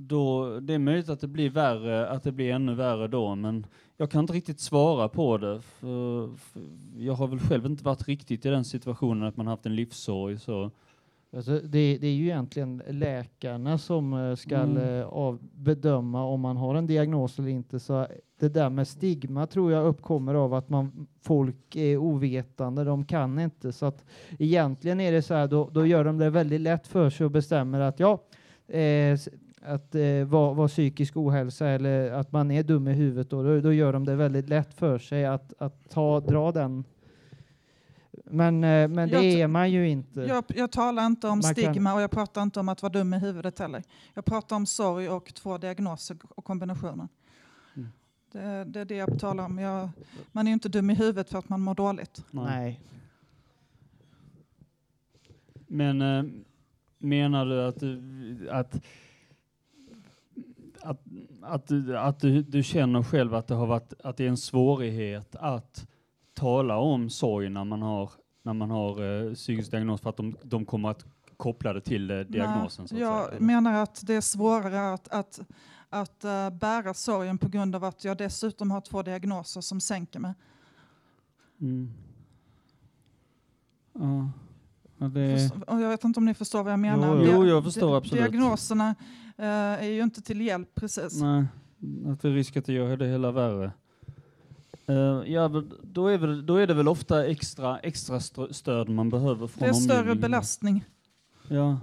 då 0.00 0.60
det 0.60 0.74
är 0.74 0.78
möjligt 0.78 1.08
att 1.08 1.20
det 1.20 1.28
blir 1.28 1.50
värre, 1.50 2.08
att 2.08 2.22
det 2.22 2.32
blir 2.32 2.50
ännu 2.52 2.74
värre 2.74 3.08
då, 3.08 3.34
men 3.34 3.66
jag 3.96 4.10
kan 4.10 4.20
inte 4.20 4.32
riktigt 4.32 4.60
svara 4.60 5.08
på 5.08 5.38
det. 5.38 5.60
För, 5.60 6.36
för 6.36 6.62
jag 6.96 7.12
har 7.12 7.26
väl 7.26 7.40
själv 7.40 7.66
inte 7.66 7.84
varit 7.84 8.08
riktigt 8.08 8.46
i 8.46 8.48
den 8.48 8.64
situationen 8.64 9.28
att 9.28 9.36
man 9.36 9.46
haft 9.46 9.66
en 9.66 9.76
livssorg 9.76 10.38
så. 10.38 10.70
Alltså 11.36 11.60
det, 11.60 11.98
det 11.98 12.06
är 12.06 12.12
ju 12.14 12.24
egentligen 12.24 12.82
läkarna 12.88 13.78
som 13.78 14.12
eh, 14.12 14.34
ska 14.34 14.56
Mm. 14.56 15.00
eh, 15.00 15.06
av, 15.06 15.38
bedöma 15.54 16.24
om 16.24 16.40
man 16.40 16.56
har 16.56 16.74
en 16.74 16.86
diagnos 16.86 17.38
eller 17.38 17.48
inte. 17.48 17.80
Så 17.80 18.06
det 18.40 18.48
där 18.48 18.70
med 18.70 18.88
stigma 18.88 19.46
tror 19.46 19.72
jag 19.72 19.86
uppkommer 19.86 20.34
av 20.34 20.54
att 20.54 20.68
man, 20.68 21.06
folk 21.22 21.76
är 21.76 21.96
ovetande, 21.96 22.84
de 22.84 23.04
kan 23.04 23.38
inte. 23.38 23.72
Så 23.72 23.86
att 23.86 24.04
egentligen 24.38 25.00
är 25.00 25.12
det 25.12 25.22
så 25.22 25.34
här, 25.34 25.46
då, 25.46 25.70
då 25.72 25.86
gör 25.86 26.04
de 26.04 26.18
det 26.18 26.30
väldigt 26.30 26.60
lätt 26.60 26.86
för 26.86 27.10
sig 27.10 27.24
och 27.24 27.30
bestämmer 27.30 27.80
att 27.80 28.00
ja, 28.00 28.22
eh, 28.68 29.18
att 29.62 29.94
eh, 29.94 30.24
vara 30.24 30.54
vara 30.54 30.68
psykisk 30.68 31.16
ohälsa 31.16 31.68
eller 31.68 32.10
att 32.10 32.32
man 32.32 32.50
är 32.50 32.62
dum 32.62 32.88
i 32.88 32.92
huvudet, 32.92 33.30
då, 33.30 33.42
då, 33.42 33.60
då 33.60 33.72
gör 33.72 33.92
de 33.92 34.04
det 34.04 34.16
väldigt 34.16 34.48
lätt 34.48 34.74
för 34.74 34.98
sig 34.98 35.26
att, 35.26 35.52
att 35.58 35.90
ta, 35.90 36.20
dra 36.20 36.52
den. 36.52 36.84
Men, 38.24 38.64
eh, 38.64 38.88
men 38.88 39.08
Jag 39.08 39.22
det 39.22 39.40
är 39.40 39.46
man 39.46 39.70
ju 39.70 39.88
inte. 39.88 40.20
Jag, 40.20 40.44
jag 40.48 40.72
talar 40.72 41.06
inte 41.06 41.28
om 41.28 41.38
Man 41.38 41.42
kan- 41.42 41.52
stigma 41.54 41.94
och 41.94 42.00
jag 42.02 42.10
pratar 42.10 42.42
inte 42.42 42.60
om 42.60 42.68
att 42.68 42.82
vara 42.82 42.92
dum 42.92 43.14
i 43.14 43.18
huvudet 43.18 43.58
heller. 43.58 43.82
Jag 44.14 44.24
pratar 44.24 44.56
om 44.56 44.66
sorg 44.66 45.08
och 45.08 45.34
två 45.34 45.58
diagnoser 45.58 46.16
och 46.28 46.44
kombinationen. 46.44 47.08
Mm. 47.76 47.88
Det, 48.32 48.64
det 48.64 48.80
är 48.80 48.84
det 48.84 48.96
jag 48.96 49.20
talar 49.20 49.44
om. 49.44 49.58
Jag, 49.58 49.88
man 50.32 50.46
är 50.46 50.50
ju 50.50 50.54
inte 50.54 50.68
dum 50.68 50.90
i 50.90 50.94
huvudet 50.94 51.30
för 51.30 51.38
att 51.38 51.48
man 51.48 51.60
mår 51.60 51.74
dåligt. 51.74 52.24
Nej. 52.30 52.80
Men 55.66 56.02
eh, 56.02 56.24
menar 56.98 57.46
du 57.46 57.62
att 57.64 57.80
du, 57.80 58.48
att, 58.50 58.80
att, 60.82 61.02
att, 61.42 61.66
du, 61.66 61.98
att 61.98 62.20
du, 62.20 62.42
du 62.42 62.62
känner 62.62 63.02
själv 63.02 63.34
att 63.34 63.46
det 63.46 63.54
har 63.54 63.66
varit, 63.66 63.92
att 64.04 64.16
det 64.16 64.24
är 64.24 64.28
en 64.28 64.36
svårighet 64.36 65.36
att 65.36 65.86
tala 66.34 66.76
om 66.78 67.10
sorg 67.10 67.48
när 67.48 67.64
man 67.64 67.82
har, 67.82 68.10
när 68.42 68.52
man 68.52 68.70
har 68.70 69.26
eh, 69.28 69.34
psykisk 69.34 69.70
diagnos 69.70 70.00
för 70.00 70.10
att 70.10 70.16
de, 70.16 70.36
de 70.42 70.64
kommer 70.64 70.90
att 70.90 71.04
koppla 71.36 71.72
det 71.72 71.80
till 71.80 72.10
eh, 72.10 72.18
diagnosen? 72.18 72.88
Så 72.88 72.94
att 72.94 73.00
jag 73.00 73.28
säga. 73.28 73.40
menar 73.40 73.82
att 73.82 74.06
det 74.06 74.14
är 74.14 74.20
svårare 74.20 74.92
att, 74.92 75.08
att, 75.08 75.40
att 75.88 76.24
eh, 76.24 76.50
bära 76.50 76.94
sorgen 76.94 77.38
på 77.38 77.48
grund 77.48 77.76
av 77.76 77.84
att 77.84 78.04
jag 78.04 78.18
dessutom 78.18 78.70
har 78.70 78.80
två 78.80 79.02
diagnoser 79.02 79.60
som 79.60 79.80
sänker 79.80 80.20
mig. 80.20 80.34
Mm. 81.60 81.92
Ja. 83.92 84.30
Ja, 85.00 85.08
det, 85.08 85.50
jag 85.66 85.88
vet 85.88 86.04
inte 86.04 86.20
om 86.20 86.24
ni 86.24 86.34
förstår 86.34 86.62
vad 86.62 86.72
jag 86.72 86.80
menar. 86.80 87.22
Jo, 87.24 87.32
jo, 87.32 87.46
jag 87.46 87.64
förstår 87.64 87.96
absolut. 87.96 88.24
Diagnoserna 88.24 88.94
är 89.44 89.88
ju 89.88 90.02
inte 90.02 90.22
till 90.22 90.40
hjälp 90.40 90.74
precis. 90.74 91.20
Nej, 91.20 91.44
att 92.06 92.20
det 92.20 92.28
är 92.28 92.32
risk 92.32 92.56
att 92.56 92.64
det 92.64 92.72
gör 92.72 92.96
det 92.96 93.06
hela 93.06 93.32
värre. 93.32 93.72
Eh, 94.86 95.22
ja, 95.32 95.62
då, 95.82 96.06
är 96.06 96.18
väl, 96.18 96.46
då 96.46 96.56
är 96.56 96.66
det 96.66 96.74
väl 96.74 96.88
ofta 96.88 97.26
extra, 97.26 97.78
extra 97.78 98.18
stö- 98.18 98.52
stöd 98.52 98.88
man 98.88 99.10
behöver 99.10 99.46
från 99.46 99.62
Det 99.62 99.68
är 99.68 99.72
större 99.72 100.14
belastning. 100.14 100.84
Ja. 101.48 101.78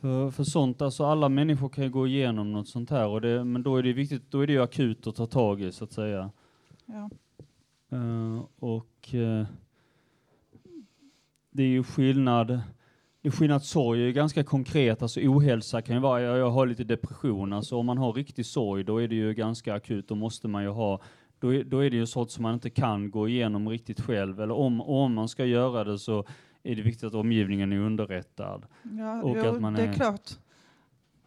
För, 0.00 0.30
för 0.30 0.44
sånt, 0.44 0.82
alltså 0.82 1.04
alla 1.04 1.28
människor 1.28 1.68
kan 1.68 1.84
ju 1.84 1.90
gå 1.90 2.06
igenom 2.06 2.52
något 2.52 2.68
sånt 2.68 2.90
här, 2.90 3.06
och 3.06 3.20
det, 3.20 3.44
men 3.44 3.62
då 3.62 3.76
är 3.76 3.82
det 3.82 3.92
viktigt, 3.92 4.30
då 4.30 4.40
är 4.40 4.46
det 4.46 4.52
ju 4.52 4.62
akut 4.62 5.06
att 5.06 5.16
ta 5.16 5.26
tag 5.26 5.62
i 5.62 5.72
så 5.72 5.84
att 5.84 5.92
säga. 5.92 6.30
Ja. 6.86 7.10
Eh, 7.90 8.42
och 8.58 9.14
eh, 9.14 9.46
det 11.50 11.62
är 11.62 11.68
ju 11.68 11.84
skillnad, 11.84 12.60
är 13.26 13.30
skillnad, 13.30 13.62
sorg 13.62 14.08
är 14.08 14.12
ganska 14.12 14.44
konkret, 14.44 15.02
alltså 15.02 15.20
ohälsa 15.20 15.82
kan 15.82 15.94
ju 15.96 16.00
vara, 16.02 16.20
jag, 16.20 16.38
jag 16.38 16.50
har 16.50 16.66
lite 16.66 16.84
depression, 16.84 17.52
alltså 17.52 17.76
om 17.76 17.86
man 17.86 17.98
har 17.98 18.12
riktig 18.12 18.46
sorg 18.46 18.84
då 18.84 18.98
är 19.02 19.08
det 19.08 19.14
ju 19.14 19.34
ganska 19.34 19.74
akut, 19.74 20.08
då 20.08 20.14
måste 20.14 20.48
man 20.48 20.62
ju 20.62 20.68
ha 20.68 21.00
då 21.38 21.62
då 21.62 21.78
är 21.84 21.90
det 21.90 21.96
ju 21.96 22.06
sånt 22.06 22.30
som 22.30 22.42
man 22.42 22.54
inte 22.54 22.70
kan 22.70 23.10
gå 23.10 23.28
igenom 23.28 23.68
riktigt 23.68 24.00
själv, 24.00 24.40
eller 24.40 24.54
om, 24.54 24.80
om 24.80 25.14
man 25.14 25.28
ska 25.28 25.44
göra 25.44 25.84
det 25.84 25.98
så 25.98 26.24
är 26.62 26.76
det 26.76 26.82
viktigt 26.82 27.04
att 27.04 27.14
omgivningen 27.14 27.72
är 27.72 27.78
underrättad. 27.78 28.66
Ja, 28.82 29.22
Och 29.22 29.36
jo, 29.38 29.44
att 29.44 29.60
man 29.60 29.74
det 29.74 29.82
är 29.82 29.88
är- 29.88 29.92
klart. 29.92 30.30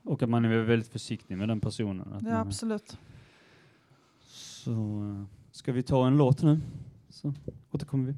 Och 0.03 0.23
att 0.23 0.29
man 0.29 0.45
är 0.45 0.57
väldigt 0.63 0.88
försiktig 0.89 1.38
med 1.38 1.47
den 1.47 1.59
personen. 1.59 2.19
Ja, 2.25 2.38
absolut. 2.39 2.97
så 4.27 4.71
eh, 4.71 5.23
ska 5.51 5.71
vi 5.71 5.83
ta 5.83 6.07
en 6.07 6.17
låt 6.17 6.43
nu? 6.43 6.59
Så 7.09 7.33
återkommer 7.71 8.05
vi. 8.07 8.13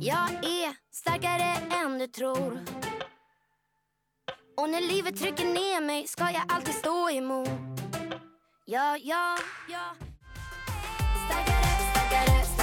Jag 0.00 0.30
är 0.30 0.76
starkare 0.92 1.56
än 1.82 1.98
du 1.98 2.06
tror. 2.06 2.58
Och 4.56 4.70
när 4.70 4.80
livet 4.80 5.16
trycker 5.16 5.44
ner 5.44 5.80
mig 5.86 6.06
ska 6.06 6.24
jag 6.24 6.42
alltid 6.48 6.74
stå 6.74 7.10
emot. 7.10 7.48
Ja, 8.66 8.96
ja, 9.02 9.36
ja. 9.68 9.94
Starkare, 11.26 11.74
starkare, 11.92 12.24
starkare, 12.24 12.53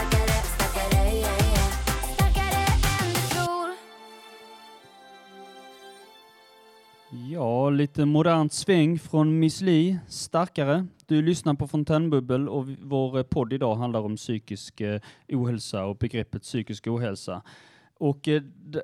Ja, 7.13 7.69
lite 7.69 8.05
modernt 8.05 8.53
sväng 8.53 8.99
från 8.99 9.39
Miss 9.39 9.61
Li, 9.61 9.99
starkare. 10.07 10.87
Du 11.05 11.21
lyssnar 11.21 11.53
på 11.53 11.67
Fontänbubbel 11.67 12.49
och 12.49 12.67
vår 12.81 13.17
eh, 13.17 13.23
podd 13.23 13.53
idag 13.53 13.75
handlar 13.75 13.99
om 13.99 14.15
psykisk 14.15 14.81
eh, 14.81 15.01
ohälsa 15.29 15.85
och 15.85 15.95
begreppet 15.95 16.41
psykisk 16.41 16.87
ohälsa. 16.87 17.41
Och 17.97 18.27
eh, 18.27 18.41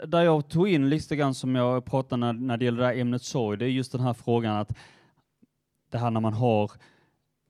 där 0.08 0.22
jag 0.22 0.50
tog 0.50 0.70
in 0.70 0.90
lite 0.90 1.16
grann 1.16 1.34
som 1.34 1.56
jag 1.56 1.86
pratade 1.86 2.20
när, 2.20 2.34
när 2.34 2.58
det 2.58 2.66
gäller 2.66 2.80
det 2.80 2.86
här 2.86 2.98
ämnet 2.98 3.22
sorg, 3.22 3.58
det 3.58 3.66
är 3.66 3.70
just 3.70 3.92
den 3.92 4.02
här 4.02 4.14
frågan 4.14 4.56
att 4.56 4.78
det 5.92 5.98
här 5.98 6.12
när 6.12 6.22
man 6.22 6.34
har, 6.34 6.72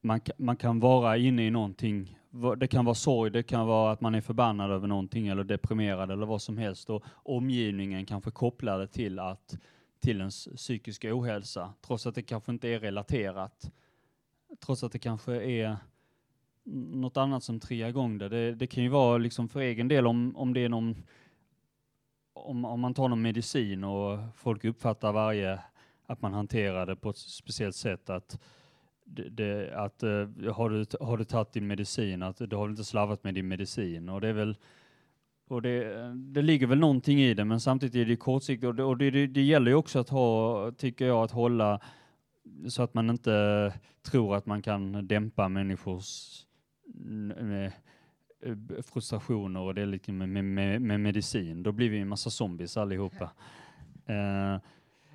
man, 0.02 0.20
man 0.38 0.56
kan 0.56 0.80
vara 0.80 1.18
inne 1.18 1.48
i 1.48 1.50
någonting, 1.50 2.20
det 2.58 2.68
kan 2.68 2.86
vara 2.86 2.96
sorg, 2.96 3.32
det 3.32 3.44
kan 3.44 3.68
vara 3.68 3.92
att 3.92 4.02
man 4.02 4.16
är 4.16 4.22
förbannad 4.22 4.72
över 4.72 4.88
någonting 4.88 5.28
eller 5.28 5.44
deprimerad 5.44 6.12
eller 6.12 6.26
vad 6.26 6.42
som 6.42 6.58
helst 6.58 6.90
och 6.90 7.04
omgivningen 7.24 8.06
kanske 8.06 8.32
kopplar 8.32 8.80
det 8.80 8.88
till 8.88 9.20
att 9.20 9.58
till 10.00 10.20
ens 10.20 10.48
psykiska 10.56 11.16
ohälsa, 11.16 11.74
trots 11.82 12.08
att 12.08 12.16
det 12.16 12.22
kanske 12.22 12.52
inte 12.52 12.68
är 12.68 12.80
relaterat. 12.80 13.72
Trots 14.60 14.84
att 14.84 14.92
det 14.92 15.00
kanske 15.00 15.34
är 15.34 15.78
något 16.94 17.18
annat 17.18 17.44
som 17.44 17.60
triggar 17.60 17.90
igång 17.90 18.18
det. 18.18 18.30
Det, 18.30 18.56
det 18.56 18.68
kan 18.68 18.84
ju 18.84 18.90
vara 18.90 19.18
liksom 19.18 19.50
för 19.50 19.60
egen 19.60 19.88
del 19.88 20.08
om, 20.08 20.38
om 20.38 20.54
det 20.54 20.60
är 20.60 20.70
någon 20.70 20.96
om, 22.34 22.66
om 22.66 22.80
man 22.80 22.94
tar 22.94 23.08
någon 23.08 23.22
medicin 23.22 23.84
och 23.84 24.20
folk 24.36 24.66
uppfattar 24.66 25.14
varje, 25.14 25.60
att 26.06 26.22
man 26.22 26.34
hanterar 26.34 26.86
det 26.86 26.96
på 26.96 27.10
ett 27.10 27.18
speciellt 27.18 27.76
sätt 27.76 28.10
att 28.10 28.40
det, 29.04 29.30
det, 29.30 29.76
att 29.76 30.04
eh, 30.04 30.54
har, 30.54 30.70
du, 30.70 30.86
har 31.06 31.18
du 31.18 31.24
tagit 31.24 31.52
din 31.52 31.68
medicin, 31.68 32.24
att 32.24 32.38
du 32.38 32.56
har 32.56 32.64
väl 32.64 32.72
inte 32.72 32.84
slarvat 32.84 33.24
med 33.24 33.34
din 33.34 33.48
medicin 33.48 34.10
och 34.10 34.22
det 34.22 34.28
är 34.28 34.34
väl 34.34 34.58
och 35.48 35.62
det, 35.62 36.14
det 36.16 36.42
ligger 36.42 36.68
väl 36.68 36.80
någonting 36.80 37.22
i 37.22 37.34
det, 37.34 37.46
men 37.46 37.60
samtidigt 37.60 37.96
är 37.96 38.06
det 38.06 38.16
kortsiktigt 38.16 38.68
och, 38.68 38.76
det, 38.76 38.84
och 38.84 38.98
det, 38.98 39.12
det, 39.12 39.28
det 39.28 39.42
gäller 39.42 39.72
ju 39.72 39.76
också 39.76 40.00
att 40.00 40.10
ha, 40.10 40.72
tycker 40.72 41.06
jag, 41.06 41.24
att 41.24 41.32
hålla 41.32 41.80
så 42.70 42.84
att 42.84 42.94
man 42.94 43.10
inte 43.10 43.74
tror 44.12 44.36
att 44.36 44.46
man 44.46 44.62
kan 44.62 45.08
dämpa 45.08 45.50
människors 45.50 46.42
eh, 47.38 47.72
frustrationer 48.82 49.60
och 49.60 49.76
det 49.76 49.82
är 49.82 49.86
lite 49.86 50.12
med, 50.12 50.30
med, 50.30 50.82
med, 50.82 51.00
medicin. 51.00 51.64
Då 51.64 51.72
blir 51.72 51.90
vi 51.90 52.00
en 52.00 52.08
massa 52.08 52.30
zombies 52.30 52.78
allihopa. 52.78 53.32
Uh, 54.10 54.60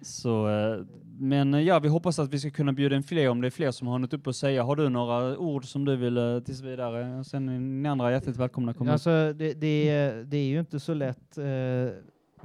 så, 0.02 0.48
eh, 0.48 0.84
men 1.18 1.54
eh, 1.54 1.60
ja, 1.60 1.78
vi 1.78 1.88
hoppas 1.88 2.18
att 2.18 2.34
vi 2.34 2.38
ska 2.38 2.50
kunna 2.50 2.72
bjuda 2.72 2.96
in 2.96 3.02
fler 3.02 3.28
om 3.28 3.40
det 3.40 3.48
är 3.48 3.50
fler 3.50 3.70
som 3.70 3.88
har 3.88 3.98
något 3.98 4.12
upp 4.12 4.26
att 4.26 4.36
säga. 4.36 4.62
Har 4.62 4.76
du 4.76 4.88
några 4.88 5.38
ord 5.38 5.64
som 5.64 5.84
du 5.84 5.96
vill 5.96 6.16
eh, 6.16 6.40
tills 6.40 6.60
vidare? 6.60 7.24
Sen 7.24 7.48
är 7.48 7.58
ni 7.58 7.88
andra 7.88 8.12
hjärtligt 8.12 8.36
välkomna. 8.36 8.74
Komma 8.74 8.90
upp. 8.90 8.92
Alltså, 8.92 9.32
det, 9.32 9.54
det, 9.54 9.88
är, 9.88 10.24
det 10.24 10.36
är 10.36 10.46
ju 10.46 10.60
inte 10.60 10.80
så 10.80 10.94
lätt 10.94 11.38
eh, 11.38 11.44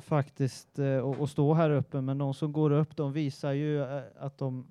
faktiskt 0.01 0.79
eh, 0.79 1.05
att, 1.05 1.29
stå 1.29 1.53
här 1.53 1.69
uppe, 1.69 2.01
men 2.01 2.17
de 2.17 2.33
som 2.33 2.53
går 2.53 2.71
upp, 2.71 2.95
de 2.95 3.13
visar 3.13 3.51
ju 3.51 3.83
att 4.19 4.37
de 4.37 4.67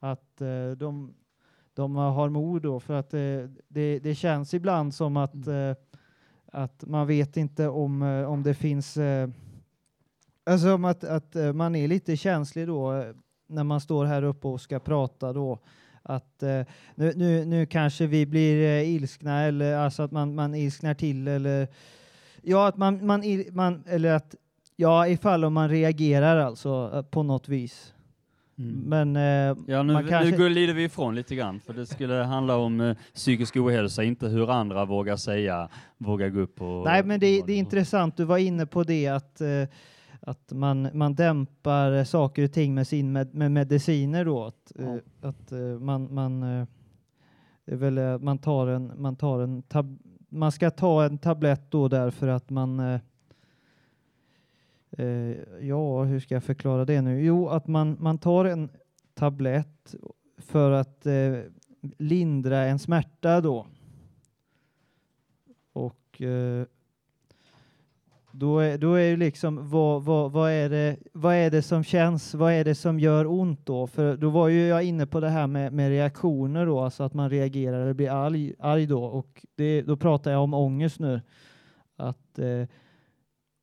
att 0.00 0.40
eh, 0.40 0.70
de, 0.76 1.14
de 1.74 1.96
har 1.96 2.28
mod 2.28 2.62
då, 2.62 2.80
för 2.80 2.94
att 2.94 3.10
det, 3.10 3.98
det 3.98 4.14
känns 4.14 4.54
ibland 4.54 4.94
som 4.94 5.16
att, 5.16 5.46
eh, 5.46 5.74
att 6.52 6.84
man 6.86 7.06
vet 7.06 7.36
inte 7.36 7.68
om, 7.68 8.02
om 8.02 8.42
det 8.42 8.54
finns 8.54 8.98
Alltså 10.46 10.74
om 10.74 10.84
att, 10.84 11.04
att 11.04 11.36
eh, 11.36 11.52
man 11.52 11.74
är 11.74 11.88
lite 11.88 12.16
känslig 12.16 12.66
då 12.66 12.92
eh, 12.92 13.04
när 13.48 13.64
man 13.64 13.80
står 13.80 14.04
här 14.04 14.22
uppe 14.22 14.48
och 14.48 14.60
ska 14.60 14.78
prata 14.78 15.32
då. 15.32 15.58
Att 16.02 16.42
eh, 16.42 16.60
nu, 16.94 17.12
nu, 17.16 17.44
nu 17.44 17.66
kanske 17.66 18.06
vi 18.06 18.26
blir 18.26 18.64
eh, 18.66 18.90
ilskna 18.94 19.42
eller 19.42 19.76
alltså 19.76 20.02
att 20.02 20.10
man, 20.12 20.34
man 20.34 20.54
ilsknar 20.54 20.94
till 20.94 21.28
eller 21.28 21.68
ja, 22.42 22.68
att 22.68 22.76
man, 22.76 23.06
man, 23.06 23.22
il- 23.22 23.52
man 23.52 23.84
eller 23.86 24.12
att 24.14 24.34
ja, 24.76 25.08
ifall 25.08 25.44
om 25.44 25.52
man 25.54 25.68
reagerar 25.68 26.36
alltså 26.36 27.04
på 27.10 27.22
något 27.22 27.48
vis. 27.48 27.90
Mm. 28.58 28.72
Men 28.86 29.16
eh, 29.16 29.56
Ja, 29.66 29.82
nu, 29.82 29.92
man 29.92 30.08
kanske- 30.08 30.30
nu 30.30 30.36
går- 30.38 30.50
lider 30.50 30.74
vi 30.74 30.84
ifrån 30.84 31.14
lite 31.14 31.34
grann, 31.34 31.60
för 31.60 31.72
det 31.72 31.86
skulle 31.86 32.14
handla 32.14 32.56
om 32.56 32.80
eh, 32.80 32.96
psykisk 33.14 33.56
ohälsa, 33.56 34.02
inte 34.04 34.28
hur 34.28 34.50
andra 34.50 34.84
vågar 34.84 35.16
säga, 35.16 35.68
vågar 35.98 36.28
gå 36.28 36.40
upp 36.40 36.60
och... 36.62 36.84
Nej, 36.84 37.04
men 37.04 37.20
det, 37.20 37.40
och- 37.40 37.46
det 37.46 37.52
är 37.52 37.58
intressant. 37.58 38.16
Du 38.16 38.24
var 38.24 38.38
inne 38.38 38.66
på 38.66 38.82
det 38.84 39.06
att, 39.08 39.40
att 40.26 40.52
man, 40.52 40.88
man 40.92 41.14
dämpar 41.14 42.04
saker 42.04 42.44
och 42.44 42.52
ting 42.52 42.74
med, 42.74 42.86
sin 42.86 43.12
med, 43.12 43.34
med 43.34 43.52
mediciner 43.52 44.24
då. 44.24 44.44
Att, 44.44 44.72
eh, 44.78 44.96
att 45.20 45.52
eh, 45.52 45.58
man, 45.58 46.14
man, 46.14 46.42
eh, 46.42 46.66
väl, 47.64 48.18
man 48.20 48.38
tar 48.38 48.66
en, 48.66 48.92
man 48.96 49.16
tar 49.16 49.40
en 49.40 49.62
tab, 49.62 49.98
man 50.28 50.52
ska 50.52 50.70
ta 50.70 51.04
en 51.04 51.18
tablett 51.18 51.70
då 51.70 51.88
därför 51.88 52.28
att 52.28 52.50
man 52.50 52.98
ja, 55.60 56.04
hur 56.04 56.20
ska 56.20 56.34
jag 56.34 56.44
förklara 56.44 56.84
det 56.84 57.02
nu? 57.02 57.24
Jo, 57.24 57.48
att 57.48 57.66
man, 57.66 57.96
man 58.00 58.18
tar 58.18 58.44
en 58.44 58.68
tablett 59.14 59.94
för 60.38 60.70
att 60.70 61.06
eh, 61.06 61.38
lindra 61.98 62.58
en 62.58 62.78
smärta 62.78 63.40
då. 63.40 63.66
Och 65.72 66.22
eh, 66.22 66.66
då 68.36 68.58
är, 68.58 68.78
då 68.78 68.94
är 68.94 69.04
ju 69.04 69.16
liksom 69.16 69.68
vad, 69.70 70.04
vad, 70.04 70.32
vad, 70.32 70.50
är 70.50 70.68
det, 70.68 70.96
vad 71.12 71.34
är 71.34 71.50
det 71.50 71.62
som 71.62 71.84
känns, 71.84 72.34
vad 72.34 72.52
är 72.52 72.64
det 72.64 72.74
som 72.74 73.00
gör 73.00 73.26
ont 73.26 73.66
då? 73.66 73.86
För 73.86 74.16
då 74.16 74.30
var 74.30 74.48
ju 74.48 74.66
jag 74.66 74.82
inne 74.84 75.06
på 75.06 75.20
det 75.20 75.28
här 75.28 75.46
med, 75.46 75.72
med 75.72 75.88
reaktioner 75.88 76.66
då, 76.66 76.80
alltså 76.80 77.02
att 77.02 77.14
man 77.14 77.30
reagerar 77.30 77.80
eller 77.80 77.92
blir 77.92 78.10
arg, 78.10 78.54
arg 78.58 78.86
då. 78.86 79.04
Och 79.04 79.46
det, 79.54 79.82
då 79.82 79.96
pratar 79.96 80.30
jag 80.30 80.42
om 80.42 80.54
ångest 80.54 80.98
nu. 80.98 81.20
Att 81.96 82.38
eh, 82.38 82.68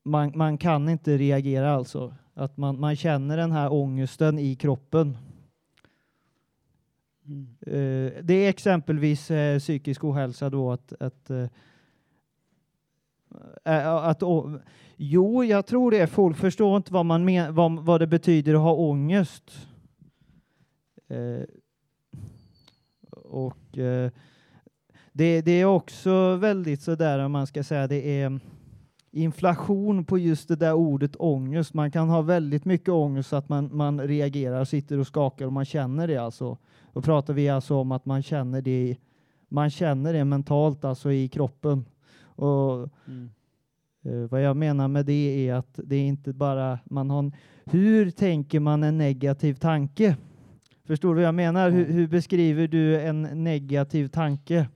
man, 0.03 0.31
man 0.35 0.57
kan 0.57 0.89
inte 0.89 1.17
reagera 1.17 1.71
alltså. 1.71 2.13
Att 2.33 2.57
man, 2.57 2.79
man 2.79 2.95
känner 2.95 3.37
den 3.37 3.51
här 3.51 3.73
ångesten 3.73 4.39
i 4.39 4.55
kroppen. 4.55 5.17
Mm. 7.25 7.47
Eh, 7.61 8.23
det 8.23 8.33
är 8.33 8.49
exempelvis 8.49 9.31
eh, 9.31 9.59
psykisk 9.59 10.03
ohälsa 10.03 10.49
då 10.49 10.71
att, 10.71 10.93
att 10.99 11.29
eh, 11.29 11.45
att, 13.63 14.23
å- 14.23 14.59
jo, 14.95 15.43
jag 15.43 15.65
tror 15.65 15.91
det. 15.91 16.07
Folk 16.07 16.37
förstår 16.37 16.77
inte 16.77 16.93
vad, 16.93 17.05
man 17.05 17.25
men, 17.25 17.55
vad, 17.55 17.79
vad 17.85 18.01
det 18.01 18.07
betyder 18.07 18.53
att 18.53 18.59
ha 18.59 18.73
ångest. 18.73 19.67
Eh, 21.07 21.43
och 23.23 23.77
eh, 23.77 24.11
det, 25.13 25.41
det 25.41 25.51
är 25.51 25.65
också 25.65 26.35
väldigt 26.35 26.81
sådär, 26.81 27.19
om 27.19 27.31
man 27.31 27.47
ska 27.47 27.63
säga, 27.63 27.87
det 27.87 28.21
är 28.21 28.39
inflation 29.11 30.05
på 30.05 30.17
just 30.17 30.47
det 30.47 30.55
där 30.55 30.73
ordet 30.73 31.15
ångest. 31.15 31.73
Man 31.73 31.91
kan 31.91 32.09
ha 32.09 32.21
väldigt 32.21 32.65
mycket 32.65 32.89
ångest 32.89 33.29
så 33.29 33.35
att 33.35 33.49
man, 33.49 33.69
man 33.75 34.01
reagerar, 34.01 34.65
sitter 34.65 34.97
och 34.99 35.07
skakar 35.07 35.45
och 35.45 35.53
man 35.53 35.65
känner 35.65 36.07
det 36.07 36.17
alltså. 36.17 36.57
Då 36.93 37.01
pratar 37.01 37.33
vi 37.33 37.49
alltså 37.49 37.75
om 37.75 37.91
att 37.91 38.05
man 38.05 38.23
känner 38.23 38.61
det, 38.61 38.97
man 39.49 39.69
känner 39.69 40.13
det 40.13 40.25
mentalt, 40.25 40.85
alltså 40.85 41.11
i 41.11 41.27
kroppen. 41.27 41.85
Och 42.35 42.89
Mm. 43.07 43.29
Eh, 44.05 44.29
vad 44.29 44.41
jag 44.41 44.57
menar 44.57 44.87
med 44.87 45.05
det 45.05 45.49
är 45.49 45.53
att 45.53 45.79
det 45.83 45.95
är 45.95 46.01
inte 46.07 46.33
bara 46.33 46.79
man 46.85 47.09
har 47.09 47.19
en, 47.19 47.31
hur 47.65 48.11
tänker 48.11 48.59
man 48.59 48.83
en 48.83 48.97
negativ 48.97 49.53
tanke? 49.53 50.15
Förstår 50.87 51.09
du 51.09 51.15
vad 51.15 51.27
jag 51.27 51.35
menar? 51.35 51.69
Hur, 51.69 51.85
hur 51.85 52.07
beskriver 52.07 52.67
du 52.67 53.01
en 53.01 53.21
negativ 53.43 54.07
tanke? 54.07 54.67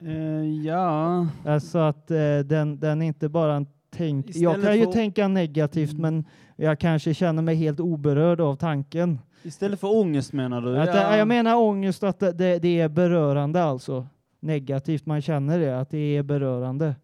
Eh, 0.00 0.64
ja, 0.66 1.26
Alltså 1.46 1.78
att 1.78 2.10
eh, 2.10 2.38
den, 2.44 2.80
den 2.80 3.02
är 3.02 3.06
inte 3.06 3.28
bara 3.28 3.54
en 3.54 3.66
tänk. 3.90 4.26
Jag 4.26 4.34
Istället 4.36 4.66
kan 4.66 4.78
ju 4.78 4.84
för- 4.84 4.92
tänka 4.92 5.28
negativt, 5.28 5.90
Mm. 5.92 6.02
men 6.02 6.24
jag 6.56 6.78
kanske 6.78 7.14
känner 7.14 7.42
mig 7.42 7.54
helt 7.54 7.80
oberörd 7.80 8.40
av 8.40 8.56
tanken. 8.56 9.18
istället 9.42 9.80
för 9.80 9.96
ångest 9.96 10.32
menar 10.32 10.60
du? 10.60 10.78
Att, 10.78 10.88
ja. 10.88 11.16
Jag 11.16 11.28
menar 11.28 11.56
ångest, 11.56 12.02
att 12.02 12.18
det, 12.20 12.58
det 12.58 12.80
är 12.80 12.88
berörande 12.88 13.62
alltså. 13.62 14.06
Negativt, 14.42 15.06
man 15.06 15.22
känner 15.22 15.58
det, 15.58 15.80
att 15.80 15.90
det 15.90 16.16
är 16.16 16.22
berörande. 16.22 16.94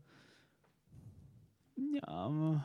Ja, 1.74 2.61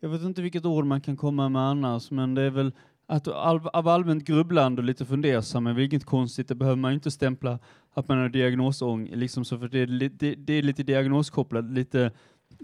jag 0.00 0.08
vet 0.08 0.22
inte 0.22 0.42
vilket 0.42 0.64
ord 0.64 0.86
man 0.86 1.00
kan 1.00 1.16
komma 1.16 1.48
med 1.48 1.62
annars, 1.62 2.10
men 2.10 2.34
det 2.34 2.42
är 2.42 2.50
väl 2.50 2.72
att 3.06 3.28
av, 3.28 3.68
av 3.68 3.88
allmänt 3.88 4.24
grubblande 4.24 4.80
och 4.80 4.84
lite 4.84 5.04
fundersam 5.04 5.66
är 5.66 5.72
väl 5.72 5.84
inget 5.84 6.04
konstigt. 6.04 6.48
Det 6.48 6.54
behöver 6.54 6.76
man 6.76 6.90
ju 6.90 6.94
inte 6.94 7.10
stämpla 7.10 7.58
att 7.92 8.08
man 8.08 8.18
har 8.18 8.28
diagnosång, 8.28 9.08
liksom 9.12 9.44
så 9.44 9.58
för 9.58 9.68
det 9.68 9.78
är, 9.78 10.08
det, 10.08 10.34
det 10.34 10.52
är 10.52 10.62
lite 10.62 10.82
diagnoskopplat, 10.82 11.64
lite 11.64 12.10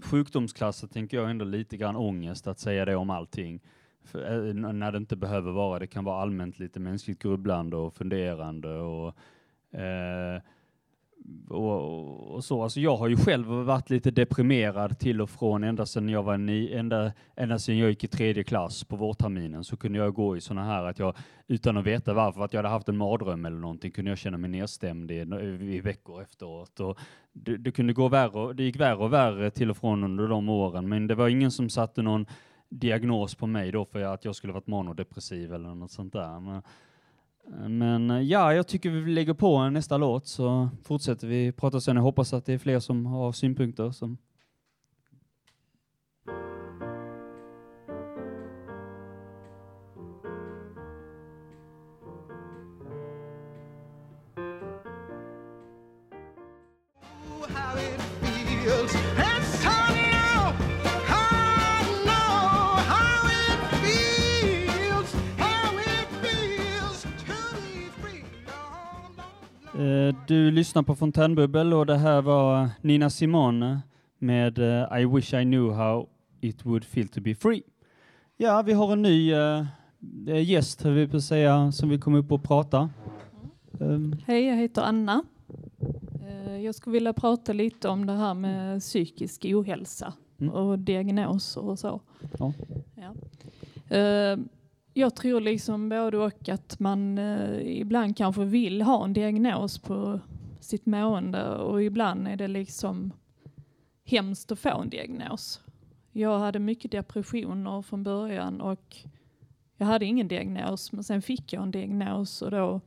sjukdomsklassat 0.03 0.91
tänker 0.91 1.17
jag 1.17 1.29
ändå 1.29 1.45
lite 1.45 1.77
grann 1.77 1.95
ångest 1.95 2.47
att 2.47 2.59
säga 2.59 2.85
det 2.85 2.95
om 2.95 3.09
allting. 3.09 3.59
För, 4.03 4.47
eh, 4.47 4.53
när 4.53 4.91
det 4.91 4.97
inte 4.97 5.15
behöver 5.15 5.51
vara, 5.51 5.79
det 5.79 5.87
kan 5.87 6.03
vara 6.03 6.21
allmänt 6.21 6.59
lite 6.59 6.79
mänskligt 6.79 7.21
grubblande 7.21 7.75
och 7.77 7.93
funderande 7.93 8.79
och 8.79 9.07
eh, 9.79 10.41
och, 11.49 12.35
och 12.35 12.43
så. 12.43 12.63
Alltså 12.63 12.79
jag 12.79 12.97
har 12.97 13.07
ju 13.07 13.17
själv 13.17 13.47
varit 13.47 13.89
lite 13.89 14.11
deprimerad 14.11 14.99
till 14.99 15.21
och 15.21 15.29
från 15.29 15.63
ända 15.63 15.85
sedan 15.85 16.09
jag 16.09 16.23
var 16.23 16.37
ni, 16.37 16.73
ända, 16.73 17.11
ända 17.35 17.59
sedan 17.59 17.77
jag 17.77 17.89
gick 17.89 18.03
i 18.03 18.07
tredje 18.07 18.43
klass 18.43 18.83
på 18.83 18.95
vårterminen 18.95 19.63
så 19.63 19.77
kunde 19.77 19.99
jag 19.99 20.13
gå 20.13 20.37
i 20.37 20.41
såna 20.41 20.63
här 20.63 20.83
att 20.83 20.99
jag 20.99 21.15
utan 21.47 21.77
att 21.77 21.85
veta 21.85 22.13
varför, 22.13 22.43
att 22.45 22.53
jag 22.53 22.57
hade 22.59 22.69
haft 22.69 22.89
en 22.89 22.97
mardröm 22.97 23.45
eller 23.45 23.57
någonting, 23.57 23.91
kunde 23.91 24.11
jag 24.11 24.17
känna 24.17 24.37
mig 24.37 24.49
nedstämd 24.49 25.11
i, 25.11 25.15
i 25.75 25.81
veckor 25.81 26.21
efteråt. 26.21 26.79
Och 26.79 26.99
det, 27.33 27.57
det 27.57 27.71
kunde 27.71 27.93
gå 27.93 28.07
värre, 28.07 28.53
det 28.53 28.63
gick 28.63 28.79
värre 28.79 28.95
och 28.95 29.13
värre 29.13 29.51
till 29.51 29.69
och 29.69 29.77
från 29.77 30.03
under 30.03 30.27
de 30.27 30.49
åren, 30.49 30.89
men 30.89 31.07
det 31.07 31.15
var 31.15 31.29
ingen 31.29 31.51
som 31.51 31.69
satte 31.69 32.01
någon 32.01 32.25
diagnos 32.69 33.35
på 33.35 33.47
mig 33.47 33.71
då 33.71 33.85
för 33.85 34.01
att 34.01 34.25
jag 34.25 34.35
skulle 34.35 34.53
varit 34.53 34.67
manodepressiv 34.67 35.53
eller 35.53 35.75
något 35.75 35.91
sånt 35.91 36.13
där. 36.13 36.39
Men, 36.39 36.61
men 37.67 38.11
eh, 38.11 38.21
ja, 38.21 38.53
jag 38.53 38.67
tycker 38.67 38.89
vi 38.89 39.11
lägger 39.11 39.33
på 39.33 39.69
nästa 39.69 39.97
låt 39.97 40.27
så 40.27 40.69
fortsätter 40.83 41.27
vi 41.27 41.51
prata 41.51 41.81
sen. 41.81 41.95
Jag 41.95 42.03
hoppas 42.03 42.33
att 42.33 42.45
det 42.45 42.53
är 42.53 42.57
fler 42.57 42.79
som 42.79 43.05
har 43.05 43.31
synpunkter. 43.31 43.91
Som 43.91 44.17
Du 70.27 70.51
lyssnar 70.51 70.83
på 70.83 70.95
Fontänbubbel 70.95 71.73
och 71.73 71.85
det 71.85 71.97
här 71.97 72.21
var 72.21 72.69
Nina 72.81 73.09
Simone 73.09 73.81
med 74.19 74.59
eh, 74.59 75.01
I 75.01 75.05
wish 75.05 75.33
I 75.33 75.43
knew 75.43 75.73
how 75.75 76.07
it 76.41 76.65
would 76.65 76.83
feel 76.85 77.07
to 77.07 77.21
be 77.21 77.35
free. 77.35 77.63
Ja, 78.37 78.61
vi 78.61 78.73
har 78.73 78.93
en 78.93 79.01
ny 79.01 79.33
eh, 79.33 79.65
eh, 80.27 80.49
gäst, 80.49 80.85
vi 80.85 81.07
på 81.07 81.17
att 81.17 81.23
säga, 81.23 81.71
som 81.71 81.89
vill 81.89 82.01
komma 82.01 82.17
upp 82.17 82.31
och 82.31 82.43
prata. 82.43 82.89
Um, 83.79 84.15
Hej, 84.25 84.45
jag 84.45 84.55
heter 84.55 84.81
Anna. 84.81 85.23
Eh, 86.27 86.57
Jag 86.57 86.75
skulle 86.75 86.93
vilja 86.93 87.13
prata 87.13 87.53
lite 87.53 87.89
om 87.89 88.05
det 88.05 88.13
här 88.13 88.33
med 88.33 88.79
psykisk 88.81 89.45
ohälsa 89.45 90.13
Mm. 90.39 90.53
och 90.53 90.79
diagnoser 90.79 91.61
och 91.65 91.79
så. 91.79 92.01
Ja. 92.39 92.53
Ja. 92.95 93.15
Eh, 93.97 94.37
jag 94.93 95.15
tror 95.15 95.41
liksom 95.41 95.89
både 95.89 96.17
och 96.17 96.49
att 96.49 96.79
man 96.79 97.17
eh, 97.17 97.79
ibland 97.79 98.17
kanske 98.17 98.45
vill 98.45 98.81
ha 98.81 99.03
en 99.03 99.13
diagnos 99.13 99.79
på 99.79 100.19
sitt 100.59 100.85
mående 100.85 101.49
och 101.49 101.83
ibland 101.83 102.27
är 102.27 102.35
det 102.35 102.47
liksom 102.47 103.13
hemskt 104.05 104.51
att 104.51 104.59
få 104.59 104.81
en 104.81 104.89
diagnos. 104.89 105.61
Jag 106.11 106.39
hade 106.39 106.59
mycket 106.59 106.91
depressioner 106.91 107.81
från 107.81 108.03
början 108.03 108.61
och 108.61 108.97
jag 109.77 109.85
hade 109.85 110.05
ingen 110.05 110.27
diagnos 110.27 110.91
men 110.91 111.03
sen 111.03 111.21
fick 111.21 111.53
jag 111.53 111.63
en 111.63 111.71
diagnos 111.71 112.41
och 112.41 112.51
då 112.51 112.81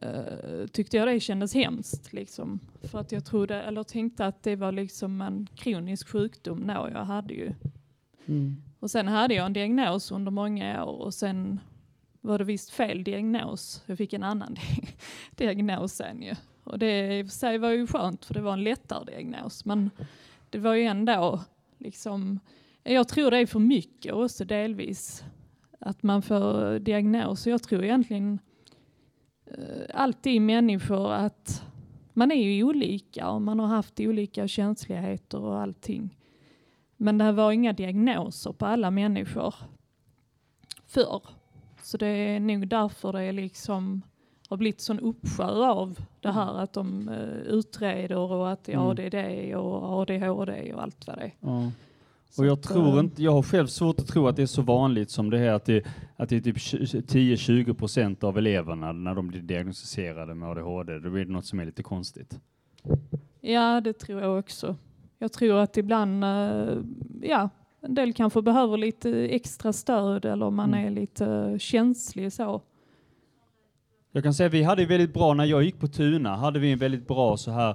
eh, 0.00 0.66
tyckte 0.72 0.96
jag 0.96 1.08
det 1.08 1.20
kändes 1.20 1.54
hemskt. 1.54 2.12
Liksom. 2.12 2.60
För 2.82 2.98
att 2.98 3.12
jag 3.12 3.24
trodde, 3.24 3.62
eller 3.62 3.82
tänkte 3.82 4.26
att 4.26 4.42
det 4.42 4.56
var 4.56 4.72
liksom 4.72 5.20
en 5.20 5.48
kronisk 5.54 6.08
sjukdom 6.08 6.66
då 6.66 6.88
jag 6.92 7.04
hade 7.04 7.34
ju. 7.34 7.52
mm. 8.26 8.62
Och 8.80 8.90
sen 8.90 9.08
hade 9.08 9.34
jag 9.34 9.46
en 9.46 9.52
diagnos 9.52 10.10
under 10.10 10.30
många 10.30 10.84
år 10.84 11.00
och 11.00 11.14
sen 11.14 11.60
var 12.20 12.38
det 12.38 12.44
visst 12.44 12.70
fel 12.70 13.04
diagnos. 13.04 13.82
Jag 13.86 13.98
fick 13.98 14.12
en 14.12 14.22
annan 14.22 14.56
diagnos 15.36 15.92
sen 15.92 16.22
ju. 16.22 16.34
Och 16.64 16.78
det 16.78 17.18
i 17.18 17.22
och 17.22 17.26
för 17.26 17.32
sig 17.32 17.58
var 17.58 17.70
ju 17.70 17.86
skönt 17.86 18.24
för 18.24 18.34
det 18.34 18.40
var 18.40 18.52
en 18.52 18.64
lättare 18.64 19.04
diagnos. 19.04 19.64
Men 19.64 19.90
det 20.50 20.58
var 20.58 20.74
ju 20.74 20.82
ändå 20.82 21.40
liksom, 21.78 22.40
jag 22.82 23.08
tror 23.08 23.30
det 23.30 23.38
är 23.38 23.46
för 23.46 23.58
mycket 23.58 24.12
också 24.12 24.44
delvis. 24.44 25.24
Att 25.78 26.02
man 26.02 26.22
får 26.22 26.78
diagnos. 26.78 27.46
Och 27.46 27.52
Jag 27.52 27.62
tror 27.62 27.84
egentligen 27.84 28.38
eh, 29.46 29.84
alltid 29.94 30.42
människor 30.42 31.12
att 31.12 31.62
man 32.12 32.30
är 32.30 32.52
ju 32.52 32.64
olika 32.64 33.30
och 33.30 33.42
man 33.42 33.60
har 33.60 33.66
haft 33.66 34.00
olika 34.00 34.48
känsligheter 34.48 35.40
och 35.40 35.60
allting. 35.60 36.16
Men 37.02 37.18
det 37.18 37.32
var 37.32 37.52
inga 37.52 37.72
diagnoser 37.72 38.52
på 38.52 38.66
alla 38.66 38.90
människor 38.90 39.54
förr. 40.86 41.22
Så 41.82 41.96
det 41.96 42.06
är 42.06 42.40
nog 42.40 42.68
därför 42.68 43.12
det 43.12 43.22
är 43.22 43.32
liksom 43.32 44.02
har 44.48 44.56
blivit 44.56 44.80
sån 44.80 45.00
uppsjö 45.00 45.44
av 45.68 45.98
det 46.20 46.32
här 46.32 46.58
att 46.58 46.72
de 46.72 47.08
eh, 47.08 47.38
utreder 47.54 48.16
och 48.16 48.50
att 48.52 48.68
ja 48.68 48.84
Mm. 48.84 48.96
det 48.96 49.02
är 49.02 49.10
det 49.10 49.56
och 49.56 50.00
ADHD 50.00 50.72
och 50.72 50.82
allt 50.82 51.06
vad 51.06 51.18
det 51.18 51.22
är. 51.22 51.34
Ja. 51.40 51.70
Och 52.38 52.46
jag 52.46 52.62
tror 52.62 52.94
eh, 52.94 53.00
inte, 53.00 53.22
jag 53.22 53.32
har 53.32 53.42
själv 53.42 53.66
svårt 53.66 54.00
att 54.00 54.06
tro 54.06 54.26
att 54.28 54.36
det 54.36 54.42
är 54.42 54.46
så 54.46 54.62
vanligt 54.62 55.10
som 55.10 55.30
det 55.30 55.38
är 55.38 55.52
att 55.52 55.64
det, 55.64 55.86
att 56.16 56.28
det 56.28 56.36
är 56.36 56.40
typ 56.40 56.56
10-20 56.56 57.74
procent 57.74 58.24
av 58.24 58.38
eleverna 58.38 58.92
när 58.92 59.14
de 59.14 59.28
blir 59.28 59.40
diagnostiserade 59.42 60.34
med 60.34 60.48
ADHD. 60.48 60.98
Då 60.98 61.10
blir 61.10 61.24
det 61.24 61.32
något 61.32 61.46
som 61.46 61.60
är 61.60 61.64
lite 61.66 61.82
konstigt. 61.82 62.40
Ja, 63.40 63.80
det 63.80 63.92
tror 63.92 64.20
jag 64.22 64.38
också. 64.38 64.76
Jag 65.22 65.32
tror 65.32 65.58
att 65.58 65.76
ibland, 65.76 66.24
eh, 66.24 66.76
ja, 67.22 67.48
en 67.80 67.94
del 67.94 68.12
kanske 68.12 68.42
behöver 68.42 68.76
lite 68.76 69.10
extra 69.28 69.72
stöd 69.72 70.24
eller 70.24 70.46
om 70.46 70.54
man 70.54 70.74
Mm. 70.74 70.86
är 70.86 70.90
lite 71.00 71.56
känslig 71.58 72.32
så. 72.32 72.62
Jag 74.12 74.22
kan 74.22 74.34
säga 74.34 74.48
vi 74.48 74.62
hade 74.62 74.86
väldigt 74.86 75.14
bra, 75.14 75.34
när 75.34 75.44
jag 75.44 75.62
gick 75.62 75.78
på 75.80 75.88
Tuna, 75.88 76.36
hade 76.36 76.58
vi 76.58 76.72
en 76.72 76.78
väldigt 76.78 77.08
bra 77.08 77.36
så 77.36 77.50
här 77.50 77.74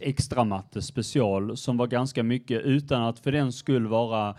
extra 0.00 0.44
matte 0.44 0.82
special 0.82 1.56
som 1.56 1.76
var 1.76 1.86
ganska 1.86 2.22
mycket 2.22 2.62
utan 2.62 3.02
att 3.02 3.18
för 3.18 3.32
den 3.32 3.52
skull 3.52 3.86
vara 3.86 4.36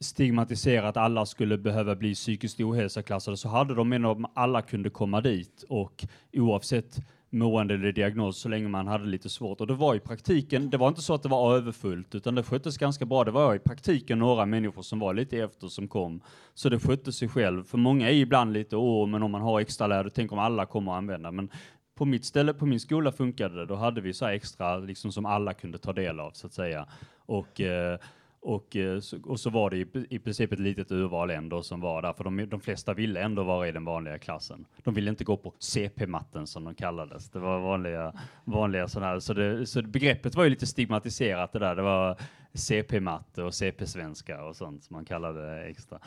stigmatiserat 0.00 0.88
att 0.88 0.96
alla 1.04 1.26
skulle 1.26 1.58
behöva 1.58 1.96
bli 1.96 2.14
psykiskt 2.14 2.60
ohälsoklassade 2.60 3.36
så 3.36 3.48
hade 3.48 3.74
de 3.74 3.88
menat 3.88 4.18
att 4.18 4.30
alla 4.34 4.62
kunde 4.62 4.90
komma 4.90 5.20
dit 5.20 5.64
och 5.68 6.04
oavsett 6.32 6.96
mående 7.32 7.74
eller 7.74 7.92
diagnos 7.92 8.38
så 8.38 8.48
länge 8.48 8.68
man 8.68 8.86
hade 8.86 9.04
lite 9.04 9.28
svårt. 9.28 9.60
Och 9.60 9.66
det 9.66 9.74
var 9.74 9.94
i 9.94 10.00
praktiken, 10.00 10.70
det 10.70 10.76
var 10.76 10.88
inte 10.88 11.02
så 11.02 11.14
att 11.14 11.22
det 11.22 11.28
var 11.28 11.56
överfullt 11.56 12.14
utan 12.14 12.34
det 12.34 12.42
sköttes 12.42 12.78
ganska 12.78 13.04
bra. 13.04 13.24
Det 13.24 13.30
var 13.30 13.54
i 13.54 13.58
praktiken 13.58 14.18
några 14.18 14.46
människor 14.46 14.82
som 14.82 14.98
var 14.98 15.14
lite 15.14 15.38
efter 15.38 15.68
som 15.68 15.88
kom. 15.88 16.20
Så 16.54 16.68
det 16.68 16.78
skötte 16.78 17.12
sig 17.12 17.28
själv. 17.28 17.64
För 17.64 17.78
många 17.78 18.10
är 18.10 18.14
ibland 18.14 18.52
lite, 18.52 18.76
åh, 18.76 19.08
men 19.08 19.22
om 19.22 19.30
man 19.30 19.42
har 19.42 19.60
extra 19.60 19.86
lärare, 19.86 20.10
tänk 20.10 20.32
om 20.32 20.38
alla 20.38 20.66
kommer 20.66 20.92
att 20.92 20.98
använda. 20.98 21.30
Men 21.30 21.48
på 21.94 22.04
mitt 22.04 22.24
ställe, 22.24 22.54
på 22.54 22.66
min 22.66 22.80
skola 22.80 23.12
funkade 23.12 23.54
det. 23.54 23.66
Då 23.66 23.74
hade 23.74 24.00
vi 24.00 24.12
så 24.12 24.24
här 24.24 24.32
extra, 24.32 24.76
liksom 24.78 25.12
som 25.12 25.26
alla 25.26 25.54
kunde 25.54 25.78
ta 25.78 25.92
del 25.92 26.20
av 26.20 26.30
så 26.30 26.46
att 26.46 26.52
säga. 26.52 26.86
Och 27.26 27.60
eh, 27.60 27.98
och, 28.44 28.76
eh, 28.76 29.00
så, 29.00 29.18
och 29.24 29.40
så 29.40 29.50
var 29.50 29.70
det 29.70 29.76
i, 29.76 29.86
i 30.10 30.18
princip 30.18 30.52
ett 30.52 30.58
litet 30.58 30.90
urval 30.92 31.30
ändå 31.30 31.62
som 31.62 31.80
var 31.80 32.02
där, 32.02 32.12
för 32.12 32.24
de, 32.24 32.48
de 32.48 32.60
flesta 32.60 32.94
ville 32.94 33.20
ändå 33.20 33.42
vara 33.44 33.68
i 33.68 33.72
den 33.72 33.84
vanliga 33.84 34.18
klassen. 34.18 34.66
De 34.84 34.94
ville 34.94 35.10
inte 35.10 35.24
gå 35.24 35.36
på 35.36 35.54
CP-matten 35.58 36.46
som 36.46 36.64
de 36.64 36.74
kallades. 36.74 37.30
Det 37.30 37.38
var 37.38 37.60
vanliga, 37.60 38.12
vanliga 38.44 38.88
sådana 38.88 39.12
här, 39.12 39.20
så, 39.20 39.34
det, 39.34 39.66
så 39.66 39.82
begreppet 39.82 40.34
var 40.34 40.44
ju 40.44 40.50
lite 40.50 40.66
stigmatiserat 40.66 41.52
det 41.52 41.58
där. 41.58 41.76
Det 41.76 41.82
var 41.82 42.16
CP-matte 42.54 43.42
och 43.42 43.54
CP-svenska 43.54 44.44
och 44.44 44.56
sånt 44.56 44.84
som 44.84 44.94
man 44.94 45.04
kallade 45.04 45.54
det 45.54 45.62
extra. 45.64 45.98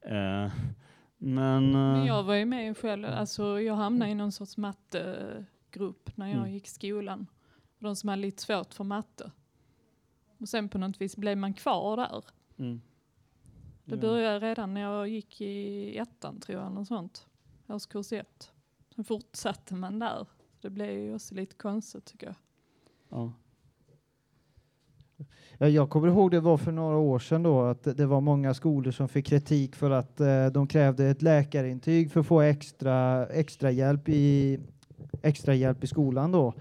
Eh, 0.00 0.50
men... 1.18 1.72
Men 1.72 1.96
eh, 2.00 2.06
jag 2.06 2.22
var 2.22 2.34
ju 2.34 2.44
med 2.44 2.76
själv, 2.76 3.06
alltså 3.06 3.60
jag 3.60 3.74
hamnade 3.74 4.10
i 4.10 4.14
någon 4.14 4.32
sorts 4.32 4.56
mattegrupp 4.56 6.16
när 6.16 6.26
jag 6.26 6.38
Mm. 6.38 6.50
gick 6.52 6.68
skolan. 6.68 7.26
De 7.78 7.96
som 7.96 8.08
hade 8.08 8.22
lite 8.22 8.42
svårt 8.42 8.74
för 8.74 8.84
matte. 8.84 9.30
Och 10.40 10.48
sen 10.48 10.68
på 10.68 10.78
något 10.78 11.00
vis 11.00 11.16
blev 11.16 11.38
man 11.38 11.54
kvar 11.54 11.96
där. 11.96 12.24
mm. 12.58 12.80
Det 13.84 13.94
Ja. 13.96 14.00
började 14.00 14.38
redan 14.50 14.74
när 14.74 14.80
jag 14.80 15.08
gick 15.08 15.40
i 15.40 15.96
ettan 15.98 16.40
tror 16.40 16.58
jag, 16.62 16.72
något 16.72 16.88
sånt. 16.88 17.26
Årskurs 17.68 18.12
ett. 18.12 18.52
Sen 18.94 19.04
fortsatte 19.04 19.74
man 19.74 19.98
där. 19.98 20.26
Det 20.60 20.70
blev 20.70 20.90
ju 20.98 21.14
också 21.14 21.34
lite 21.34 21.54
konstigt 21.56 22.04
tycker 22.04 22.26
jag. 22.26 22.34
Ja. 23.08 23.32
Ja, 25.58 25.68
jag 25.68 25.90
kommer 25.90 26.08
ihåg 26.08 26.30
det 26.30 26.40
var 26.40 26.56
för 26.56 26.72
några 26.72 26.96
år 26.96 27.18
sedan 27.18 27.42
då 27.42 27.62
att 27.62 27.82
det- 27.82 27.94
det 27.94 28.06
var 28.06 28.20
många 28.20 28.54
skolor 28.54 28.92
som 28.92 29.08
fick 29.08 29.26
kritik 29.26 29.76
för 29.76 29.90
att 29.90 30.20
eh, 30.20 30.46
de 30.46 30.66
krävde 30.66 31.06
ett 31.06 31.22
läkarintyg 31.22 32.12
för 32.12 32.20
att 32.20 32.26
få 32.26 32.40
extra, 32.40 33.26
extra, 33.26 33.70
hjälp, 33.70 34.08
i, 34.08 34.58
extra 35.22 35.54
hjälp 35.54 35.84
i 35.84 35.86
skolan 35.86 36.32
då. 36.32 36.54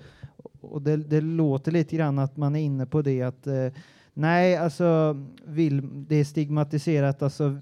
Och 0.61 0.81
det, 0.81 0.97
det 0.97 1.21
låter 1.21 1.71
lite 1.71 1.95
grann 1.95 2.19
att 2.19 2.37
man 2.37 2.55
är 2.55 2.59
inne 2.59 2.85
på 2.85 3.01
det 3.01 3.21
att 3.21 3.47
eh, 3.47 3.67
Nej, 4.13 4.57
alltså 4.57 5.17
vill, 5.45 5.81
det 6.07 6.15
är 6.15 6.23
stigmatiserat. 6.23 7.21
Alltså, 7.21 7.57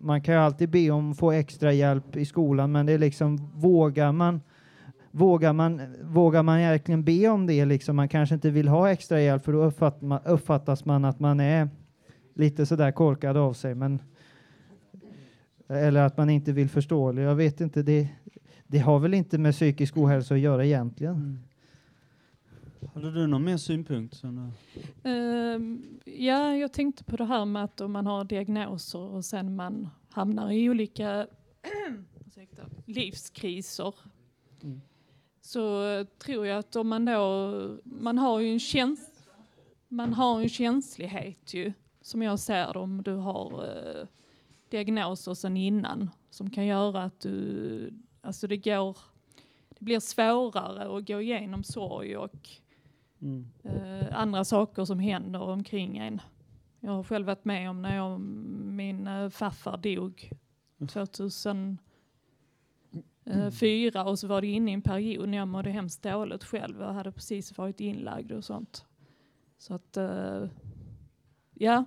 man 0.00 0.20
kan 0.20 0.34
ju 0.34 0.40
alltid 0.40 0.70
be 0.70 0.90
om 0.90 1.10
att 1.10 1.18
få 1.18 1.32
extra 1.32 1.72
hjälp 1.72 2.16
i 2.16 2.24
skolan, 2.24 2.72
men 2.72 2.86
det 2.86 2.92
är 2.92 2.98
liksom 2.98 3.50
vågar 3.54 4.12
man 4.12 4.40
Vågar 5.12 5.52
man, 5.52 5.80
vågar 6.02 6.42
man 6.42 6.58
verkligen 6.58 7.04
be 7.04 7.28
om 7.28 7.46
det? 7.46 7.64
Liksom? 7.64 7.96
Man 7.96 8.08
kanske 8.08 8.34
inte 8.34 8.50
vill 8.50 8.68
ha 8.68 8.90
extra 8.90 9.20
hjälp 9.20 9.44
för 9.44 9.52
då 9.52 9.62
uppfatt, 9.62 10.02
man, 10.02 10.20
uppfattas 10.24 10.84
man 10.84 11.04
att 11.04 11.20
man 11.20 11.40
är 11.40 11.68
lite 12.34 12.66
sådär 12.66 12.92
korkad 12.92 13.36
av 13.36 13.52
sig. 13.52 13.74
Men, 13.74 13.98
eller 15.68 16.02
att 16.02 16.16
man 16.16 16.30
inte 16.30 16.52
vill 16.52 16.68
förstå. 16.68 17.20
Jag 17.20 17.34
vet 17.34 17.60
inte, 17.60 17.82
det, 17.82 18.08
det 18.66 18.78
har 18.78 18.98
väl 18.98 19.14
inte 19.14 19.38
med 19.38 19.54
psykisk 19.54 19.96
ohälsa 19.96 20.34
att 20.34 20.40
göra 20.40 20.64
egentligen. 20.64 21.14
Mm. 21.14 21.38
Hade 22.94 23.10
du 23.10 23.26
någon 23.26 23.44
mer 23.44 23.56
synpunkt? 23.56 24.22
Ehm, 25.04 26.00
ja, 26.04 26.56
jag 26.56 26.72
tänkte 26.72 27.04
på 27.04 27.16
det 27.16 27.24
här 27.24 27.44
med 27.44 27.64
att 27.64 27.80
om 27.80 27.92
man 27.92 28.06
har 28.06 28.24
diagnoser 28.24 28.98
och 28.98 29.24
sen 29.24 29.56
man 29.56 29.88
hamnar 30.10 30.50
i 30.50 30.70
olika 30.70 31.26
livskriser 32.86 33.94
Mm. 34.62 34.80
så 35.40 36.04
tror 36.18 36.46
jag 36.46 36.58
att 36.58 36.76
om 36.76 36.88
man 36.88 37.04
då, 37.04 37.78
man 37.84 38.18
har 38.18 38.40
ju 38.40 38.52
en, 38.52 38.60
käns 38.60 39.10
man 39.88 40.12
har 40.12 40.40
en 40.40 40.48
känslighet 40.48 41.54
ju, 41.54 41.72
som 42.00 42.22
jag 42.22 42.38
ser 42.38 42.76
om 42.76 43.02
du 43.02 43.14
har 43.14 43.64
eh, 43.64 44.06
diagnoser 44.70 45.34
sen 45.34 45.56
innan 45.56 46.10
som 46.30 46.50
kan 46.50 46.66
göra 46.66 47.02
att 47.04 47.20
du, 47.20 47.92
alltså 48.20 48.46
det 48.46 48.56
går, 48.56 48.96
det 49.68 49.84
blir 49.84 50.00
svårare 50.00 50.98
att 50.98 51.06
gå 51.06 51.20
igenom 51.20 51.64
sorg 51.64 52.16
och 52.16 52.48
Mm. 53.22 53.46
eh, 53.62 54.20
andra 54.20 54.44
saker 54.44 54.84
som 54.84 54.98
händer 54.98 55.40
omkring 55.42 55.98
en. 55.98 56.20
Jag 56.80 56.92
har 56.92 57.02
själv 57.02 57.26
varit 57.26 57.44
med 57.44 57.70
om 57.70 57.82
när 57.82 57.96
jag, 57.96 58.20
min 58.20 59.06
eh, 59.06 59.28
farfar 59.28 59.76
dog 59.76 60.30
2004 60.88 61.78
och 64.04 64.18
så 64.18 64.26
var 64.26 64.40
det 64.40 64.46
inne 64.46 64.70
i 64.70 64.74
en 64.74 64.82
period 64.82 65.28
när 65.28 65.38
jag 65.38 65.48
mådde 65.48 65.70
hemskt 65.70 66.02
dåligt 66.02 66.44
själv. 66.44 66.80
Jag 66.80 66.92
hade 66.92 67.12
precis 67.12 67.58
varit 67.58 67.80
inlagd 67.80 68.32
och 68.32 68.44
sånt. 68.44 68.84
Så 69.58 69.74
att 69.74 69.96
eh, 69.96 70.44
ja, 71.54 71.84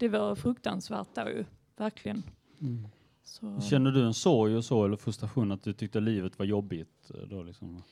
det 0.00 0.08
var 0.08 0.34
fruktansvärt 0.34 1.08
då 1.14 1.28
ju, 1.28 1.44
verkligen. 1.76 2.22
Mm. 2.60 2.88
Så, 3.24 3.60
Känner 3.60 3.90
du 3.90 4.06
en 4.06 4.14
sorg 4.14 4.56
och 4.56 4.64
så 4.64 4.84
eller 4.84 4.96
frustration 4.96 5.52
att 5.52 5.62
du 5.62 5.72
tyckte 5.72 6.00
livet 6.00 6.38
var 6.38 6.46
jobbigt? 6.46 7.10
eh, 7.14 7.20
Då 7.28 7.42
liksom? 7.42 7.82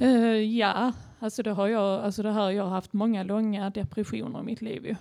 Eh, 0.00 0.58
ja, 0.58 0.92
alltså 1.18 1.42
det 1.42 1.50
har 1.50 1.68
jag, 1.68 2.00
alltså 2.04 2.22
det 2.22 2.32
här, 2.32 2.50
jag 2.50 2.64
har 2.64 2.70
haft 2.70 2.92
många 2.92 3.22
långa 3.22 3.70
depressioner 3.70 4.40
i 4.40 4.42
mitt 4.42 4.62
liv 4.62 4.86
ju. 4.86 4.96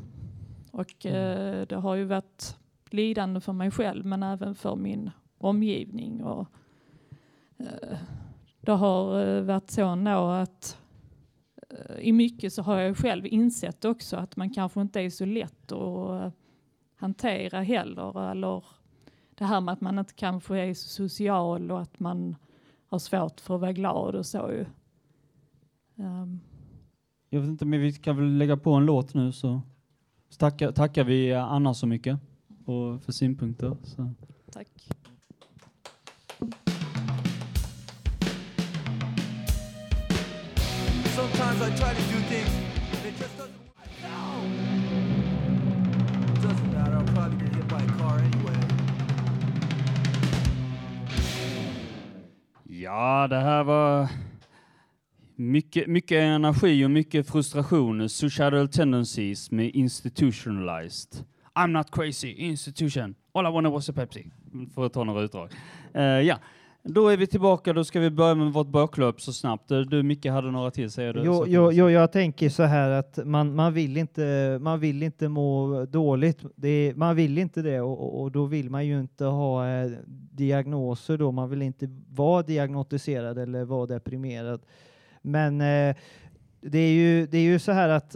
Och 0.72 1.06
eh, 1.06 1.68
det 1.68 1.76
har 1.76 1.96
ju 1.96 2.06
varit 2.06 2.58
lidande 2.90 3.40
för 3.40 3.54
mig 3.54 3.72
själv 3.72 4.06
men 4.06 4.24
även 4.24 4.56
för 4.56 4.76
min 4.76 5.12
omgivning. 5.38 6.24
Och, 6.24 6.48
eh, 7.58 7.98
det 8.62 8.72
har 8.72 9.42
varit 9.42 9.72
så 9.72 9.86
ändå 9.86 10.30
att 10.30 10.78
i 12.00 12.12
mycket 12.12 12.54
så 12.54 12.62
har 12.62 12.80
jag 12.80 12.98
själv 12.98 13.26
insett 13.26 13.86
också 13.86 14.18
att 14.18 14.36
man 14.36 14.50
kanske 14.50 14.82
inte 14.82 15.02
är 15.02 15.10
så 15.10 15.26
lätt 15.26 15.72
att 15.72 16.34
hantera 16.96 17.62
heller. 17.62 18.32
Eller 18.32 18.64
det 19.36 19.46
här 19.46 19.62
med 19.62 19.74
att 19.74 19.82
man 19.82 20.00
inte 20.00 20.14
kanske 20.14 20.58
är 20.58 20.74
så 20.74 20.90
social 20.90 21.72
och 21.72 21.82
att 21.82 22.00
man 22.00 22.36
har 22.94 23.00
svårt 23.00 23.40
för 23.40 23.56
att 23.56 23.62
vara 23.62 23.74
glad 23.74 24.16
och 24.16 24.26
så 24.26 24.52
ju. 24.52 24.66
Ehm, 26.04 26.40
Jag 27.30 27.40
vet 27.40 27.50
inte, 27.50 27.66
men 27.66 27.80
vi 27.82 27.94
kan 27.94 28.16
väl 28.18 28.38
lägga 28.38 28.58
på 28.58 28.74
en 28.74 28.86
låt 28.86 29.14
nu 29.14 29.32
så 29.32 29.62
tackar, 30.38 30.72
tackar 30.72 31.04
vi 31.04 31.34
Anna 31.34 31.74
så 31.74 31.88
mycket 31.88 32.20
och 32.66 33.02
för 33.04 33.12
synpunkter. 33.12 33.78
Så. 33.84 34.14
tack. 34.52 34.68
Sometimes 41.16 41.62
I 41.62 41.70
try 41.78 41.94
to 41.94 42.02
do 42.12 42.20
things 42.30 42.50
and 42.98 43.06
it 43.06 43.20
just 43.20 43.38
doesn't 43.38 43.60
work. 43.78 43.90
No! 44.02 44.44
Doesn't 46.42 46.74
matter, 46.74 46.98
I'll 46.98 47.14
probably 47.14 47.46
get 47.46 47.56
hit 47.56 47.68
by 47.68 47.93
Ja, 52.84 53.28
det 53.28 53.40
här 53.40 53.64
var 53.64 54.08
mycket, 55.36 55.88
mycket 55.88 56.18
energi 56.18 56.86
och 56.86 56.92
mycket 56.92 57.28
frustration. 57.28 58.10
Suicidal 58.10 58.68
tendencies 58.68 59.52
med 59.52 59.70
institutionalized. 59.70 61.26
I'm 61.56 61.68
not 61.68 61.92
crazy, 61.92 62.32
institution. 62.32 63.16
All 63.34 63.46
I 63.46 63.50
wanted 63.50 63.72
was 63.72 63.90
a 63.90 63.94
Pepsi. 63.94 64.32
För 64.76 64.86
att 64.86 64.94
ta 64.94 65.04
några 65.04 65.22
utdrag. 65.22 65.50
Uh, 65.96 66.02
ja, 66.02 66.40
då 66.84 67.08
är 67.08 67.18
vi 67.18 67.28
tillbaka. 67.28 67.74
Då 67.74 67.84
ska 67.84 68.00
vi 68.00 68.10
börja 68.10 68.36
med 68.36 68.54
vårt 68.54 68.68
baklöp 68.68 69.22
så 69.22 69.34
snabbt. 69.34 69.70
Du 69.70 70.04
Micke 70.04 70.26
hade 70.26 70.52
några 70.52 70.72
till, 70.72 70.92
säger 70.92 71.14
du? 71.14 71.22
Jo, 71.24 71.46
jo, 71.48 71.72
jo, 71.72 71.90
jag 71.90 72.12
tänker 72.12 72.50
så 72.50 72.64
här 72.64 72.90
att 72.90 73.20
man, 73.26 73.56
man, 73.56 73.74
vill, 73.74 73.98
inte, 73.98 74.58
man 74.62 74.80
vill 74.80 75.04
inte 75.04 75.28
må 75.28 75.86
dåligt. 75.86 76.44
Är, 76.64 76.94
man 76.94 77.16
vill 77.16 77.38
inte 77.38 77.62
det 77.62 77.82
och, 77.82 78.00
och, 78.00 78.22
och 78.22 78.32
då 78.32 78.46
vill 78.46 78.70
man 78.70 78.86
ju 78.86 79.00
inte 79.00 79.26
ha 79.26 79.70
eh, 79.70 79.92
diagnoser 80.32 81.18
då. 81.18 81.32
Man 81.32 81.50
vill 81.50 81.62
inte 81.62 81.88
vara 82.10 82.44
diagnostiserad 82.44 83.38
eller 83.38 83.66
vara 83.66 83.86
deprimerad. 83.86 84.62
Men 85.22 85.62
eh, 85.62 85.96
det, 86.62 86.80
är 86.80 86.94
ju, 86.94 87.28
det 87.28 87.38
är 87.38 87.44
ju 87.44 87.60
så 87.60 87.72
här 87.72 87.90
att 87.90 88.16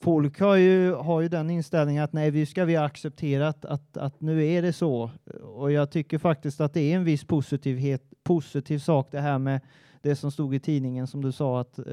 folk 0.00 0.40
har 0.40 0.56
ju, 0.56 0.92
har 0.92 1.20
ju 1.20 1.28
den 1.28 1.50
inställningen 1.50 2.04
att 2.04 2.12
nej, 2.12 2.30
vi 2.30 2.46
ska 2.46 2.64
vi 2.64 2.76
acceptera 2.76 3.48
att, 3.48 3.64
att, 3.64 3.96
att 3.96 4.20
nu 4.20 4.46
är 4.46 4.62
det 4.62 4.72
så. 4.72 5.10
Och 5.42 5.72
jag 5.72 5.90
tycker 5.90 6.18
faktiskt 6.18 6.60
att 6.60 6.74
det 6.74 6.80
är 6.80 6.96
en 6.96 7.04
viss 7.04 7.24
positivhet, 7.24 8.02
positiv 8.22 8.78
sak 8.78 9.08
det 9.10 9.20
här 9.20 9.38
med 9.38 9.60
det 10.02 10.16
som 10.16 10.30
stod 10.30 10.54
i 10.54 10.60
tidningen 10.60 11.06
som 11.06 11.22
du 11.22 11.32
sa 11.32 11.60
att 11.60 11.78
eh, 11.78 11.84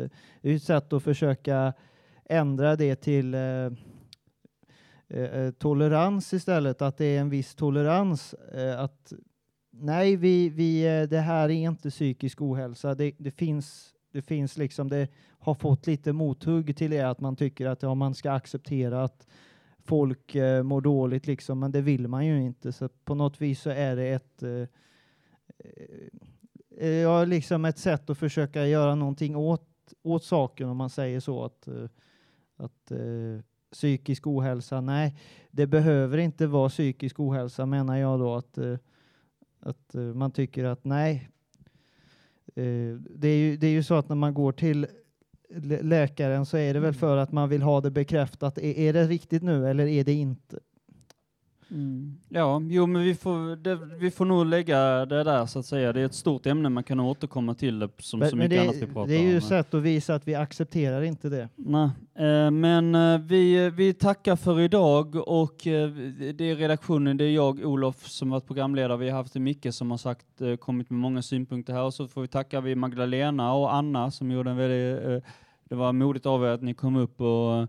det 0.41 0.49
är 0.51 0.55
ett 0.55 0.63
sätt 0.63 0.93
att 0.93 1.03
försöka 1.03 1.73
ändra 2.25 2.75
det 2.75 2.95
till 2.95 3.33
eh, 3.33 3.41
eh, 5.09 5.23
eh, 5.23 5.51
tolerans 5.51 6.33
istället, 6.33 6.81
att 6.81 6.97
det 6.97 7.05
är 7.05 7.19
en 7.19 7.29
viss 7.29 7.55
tolerans 7.55 8.33
eh, 8.33 8.79
att 8.79 9.13
nej, 9.71 10.15
vi, 10.15 10.49
vi, 10.49 10.99
eh, 10.99 11.03
det 11.09 11.19
här 11.19 11.49
är 11.49 11.49
inte 11.49 11.89
psykisk 11.89 12.41
ohälsa. 12.41 12.95
Det, 12.95 13.15
det 13.17 13.31
finns 13.31 13.94
det 14.15 14.21
finns 14.21 14.57
liksom, 14.57 14.89
det 14.89 15.07
har 15.39 15.53
fått 15.53 15.87
lite 15.87 16.13
mothugg 16.13 16.77
till 16.77 16.91
det 16.91 17.01
att 17.01 17.19
man 17.19 17.35
tycker 17.35 17.67
att 17.67 17.83
ja, 17.83 17.95
man 17.95 18.15
ska 18.15 18.31
acceptera 18.31 19.03
att 19.03 19.27
folk 19.83 20.35
eh, 20.35 20.63
mår 20.63 20.81
dåligt 20.81 21.27
liksom, 21.27 21.59
men 21.59 21.71
det 21.71 21.81
vill 21.81 22.07
man 22.07 22.25
ju 22.25 22.41
inte. 22.41 22.71
Så 22.71 22.89
på 22.89 23.15
något 23.15 23.41
vis 23.41 23.61
så 23.61 23.69
är 23.69 23.95
det 23.95 24.07
ett 24.07 24.43
eh, 24.43 24.67
eh, 26.77 26.89
ja, 26.89 27.25
liksom 27.25 27.65
ett 27.65 27.77
sätt 27.77 28.09
att 28.09 28.17
försöka 28.17 28.67
göra 28.67 28.95
någonting 28.95 29.35
åt, 29.35 29.93
åt 30.03 30.23
saken 30.23 30.69
om 30.69 30.77
man 30.77 30.89
säger 30.89 31.19
så. 31.19 31.43
Att, 31.43 31.67
eh, 31.67 31.89
att 32.55 32.91
eh, 32.91 33.43
psykisk 33.71 34.27
ohälsa, 34.27 34.81
nej, 34.81 35.17
det 35.51 35.67
behöver 35.67 36.17
inte 36.17 36.47
vara 36.47 36.69
psykisk 36.69 37.19
ohälsa 37.19 37.65
menar 37.65 37.97
jag 37.97 38.19
då 38.19 38.35
att, 38.35 38.57
eh, 38.57 38.77
att 39.59 39.95
eh, 39.95 40.01
man 40.01 40.31
tycker 40.31 40.63
att 40.63 40.85
nej, 40.85 41.29
det, 43.09 43.27
är 43.27 43.37
ju, 43.37 43.57
det 43.57 43.67
är 43.67 43.71
ju 43.71 43.83
så 43.83 43.95
att 43.95 44.09
när 44.09 44.15
man 44.15 44.33
går 44.33 44.51
till 44.51 44.87
lä- 45.49 45.81
läkaren 45.81 46.45
så 46.45 46.57
är 46.57 46.73
det 46.73 46.79
väl 46.79 46.93
för 46.93 47.17
att 47.17 47.31
man 47.31 47.49
vill 47.49 47.61
ha 47.61 47.81
det 47.81 47.91
bekräftat. 47.91 48.57
Är, 48.57 48.79
är 48.79 48.93
det 48.93 49.03
riktigt 49.03 49.43
nu 49.43 49.67
eller 49.67 49.87
är 49.87 50.03
det 50.03 50.13
inte? 50.13 50.59
Mm. 51.75 52.17
Ja, 52.29 52.61
jo, 52.69 52.85
men 52.85 53.01
vi 53.01 53.15
får, 53.15 53.55
det, 53.55 53.75
vi 53.75 54.11
får 54.11 54.25
nog 54.25 54.45
lägga 54.45 55.05
det 55.05 55.23
där 55.23 55.45
så 55.45 55.59
att 55.59 55.65
säga. 55.65 55.93
Det 55.93 56.01
är 56.01 56.05
ett 56.05 56.13
stort 56.13 56.45
ämne, 56.45 56.69
man 56.69 56.83
kan 56.83 56.99
återkomma 56.99 57.53
till 57.53 57.79
det 57.79 57.89
som 57.99 58.19
Men, 58.19 58.29
så 58.29 58.35
mycket 58.35 58.49
det, 58.49 58.59
annat 58.59 58.75
vi 58.75 58.87
pratar 58.87 59.07
det 59.07 59.15
är 59.17 59.21
ju 59.23 59.31
om. 59.31 59.37
ett 59.37 59.43
sätt 59.43 59.73
att 59.73 59.81
visa 59.81 60.15
att 60.15 60.27
vi 60.27 60.35
accepterar 60.35 61.01
inte 61.01 61.29
det. 61.29 61.49
Nej, 61.55 61.89
eh, 62.15 62.51
men 62.51 62.95
eh, 62.95 63.19
vi, 63.19 63.69
vi 63.69 63.93
tackar 63.93 64.35
för 64.35 64.59
idag 64.59 65.15
och 65.15 65.67
eh, 65.67 65.89
det 66.33 66.51
är 66.51 66.55
redaktionen, 66.55 67.17
det 67.17 67.23
är 67.23 67.31
jag, 67.31 67.65
Olof, 67.65 68.07
som 68.07 68.29
varit 68.29 68.47
programledare. 68.47 68.97
Vi 68.97 69.09
har 69.09 69.17
haft 69.17 69.35
Micke 69.35 69.67
som 69.73 69.91
har 69.91 69.97
sagt, 69.97 70.41
eh, 70.41 70.55
kommit 70.55 70.89
med 70.89 70.99
många 70.99 71.21
synpunkter 71.21 71.73
här 71.73 71.83
och 71.83 71.93
så 71.93 72.07
får 72.07 72.21
vi 72.21 72.27
tacka 72.27 72.61
vi 72.61 72.75
Magdalena 72.75 73.53
och 73.53 73.73
Anna 73.73 74.11
som 74.11 74.31
gjorde 74.31 74.51
en 74.51 74.57
väldigt, 74.57 75.07
eh, 75.07 75.31
det 75.69 75.75
var 75.75 75.93
modigt 75.93 76.25
av 76.25 76.43
er 76.43 76.49
att 76.49 76.61
ni 76.61 76.73
kom 76.73 76.95
upp 76.95 77.21
och, 77.21 77.67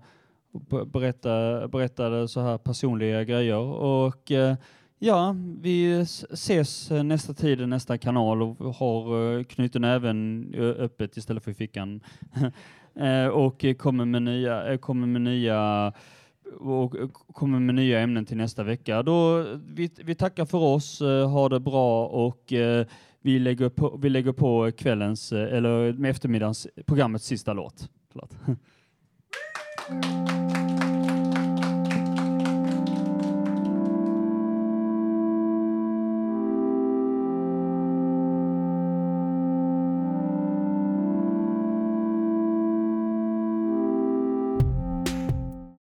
berätta, 0.87 1.69
berättade 1.69 2.29
så 2.29 2.41
här 2.41 2.59
personliga 2.59 3.25
grejer 3.25 3.59
och 3.59 4.33
eh, 4.33 4.57
Ja, 4.99 5.37
vi 5.61 6.01
ses 6.31 6.91
nästa 6.91 7.35
tid 7.35 7.61
i 7.61 7.67
nästa 7.67 7.99
kanal 7.99 8.43
och 8.43 8.75
har 8.75 9.37
eh, 9.39 9.45
knuten 9.45 9.85
även 9.85 10.41
näven 10.41 10.75
öppet 10.79 11.17
istället 11.17 11.45
för 11.45 11.51
i 11.51 11.55
fickan. 11.55 12.01
Eh, 13.01 13.27
och 13.27 13.65
kommer 13.79 14.05
med 14.05 14.23
nya, 14.23 14.79
kommer 14.79 15.07
med 15.07 15.23
nya 15.23 15.93
och 16.59 16.95
kommer 17.33 17.61
med 17.61 17.75
nya 17.75 18.01
ämnen 18.01 18.27
till 18.27 18.37
nästa 18.37 18.63
vecka. 18.63 19.03
Då, 19.03 19.47
vi, 19.67 19.91
vi 19.97 20.15
tackar 20.15 20.45
för 20.45 20.59
oss, 20.59 21.01
ha 21.01 21.49
det 21.49 21.61
bra 21.61 22.07
och 22.07 22.53
vi 23.21 23.39
lägger 23.39 23.69
på, 23.69 23.99
vi 24.03 24.09
lägger 24.09 24.33
på 24.33 24.73
kvällens, 24.77 25.33
eller 25.33 25.93
med 25.93 26.11
eftermiddagens, 26.11 26.67
programmets 26.87 27.27
sista 27.27 27.53
låt. 27.53 27.89
Förlåt. 28.13 28.37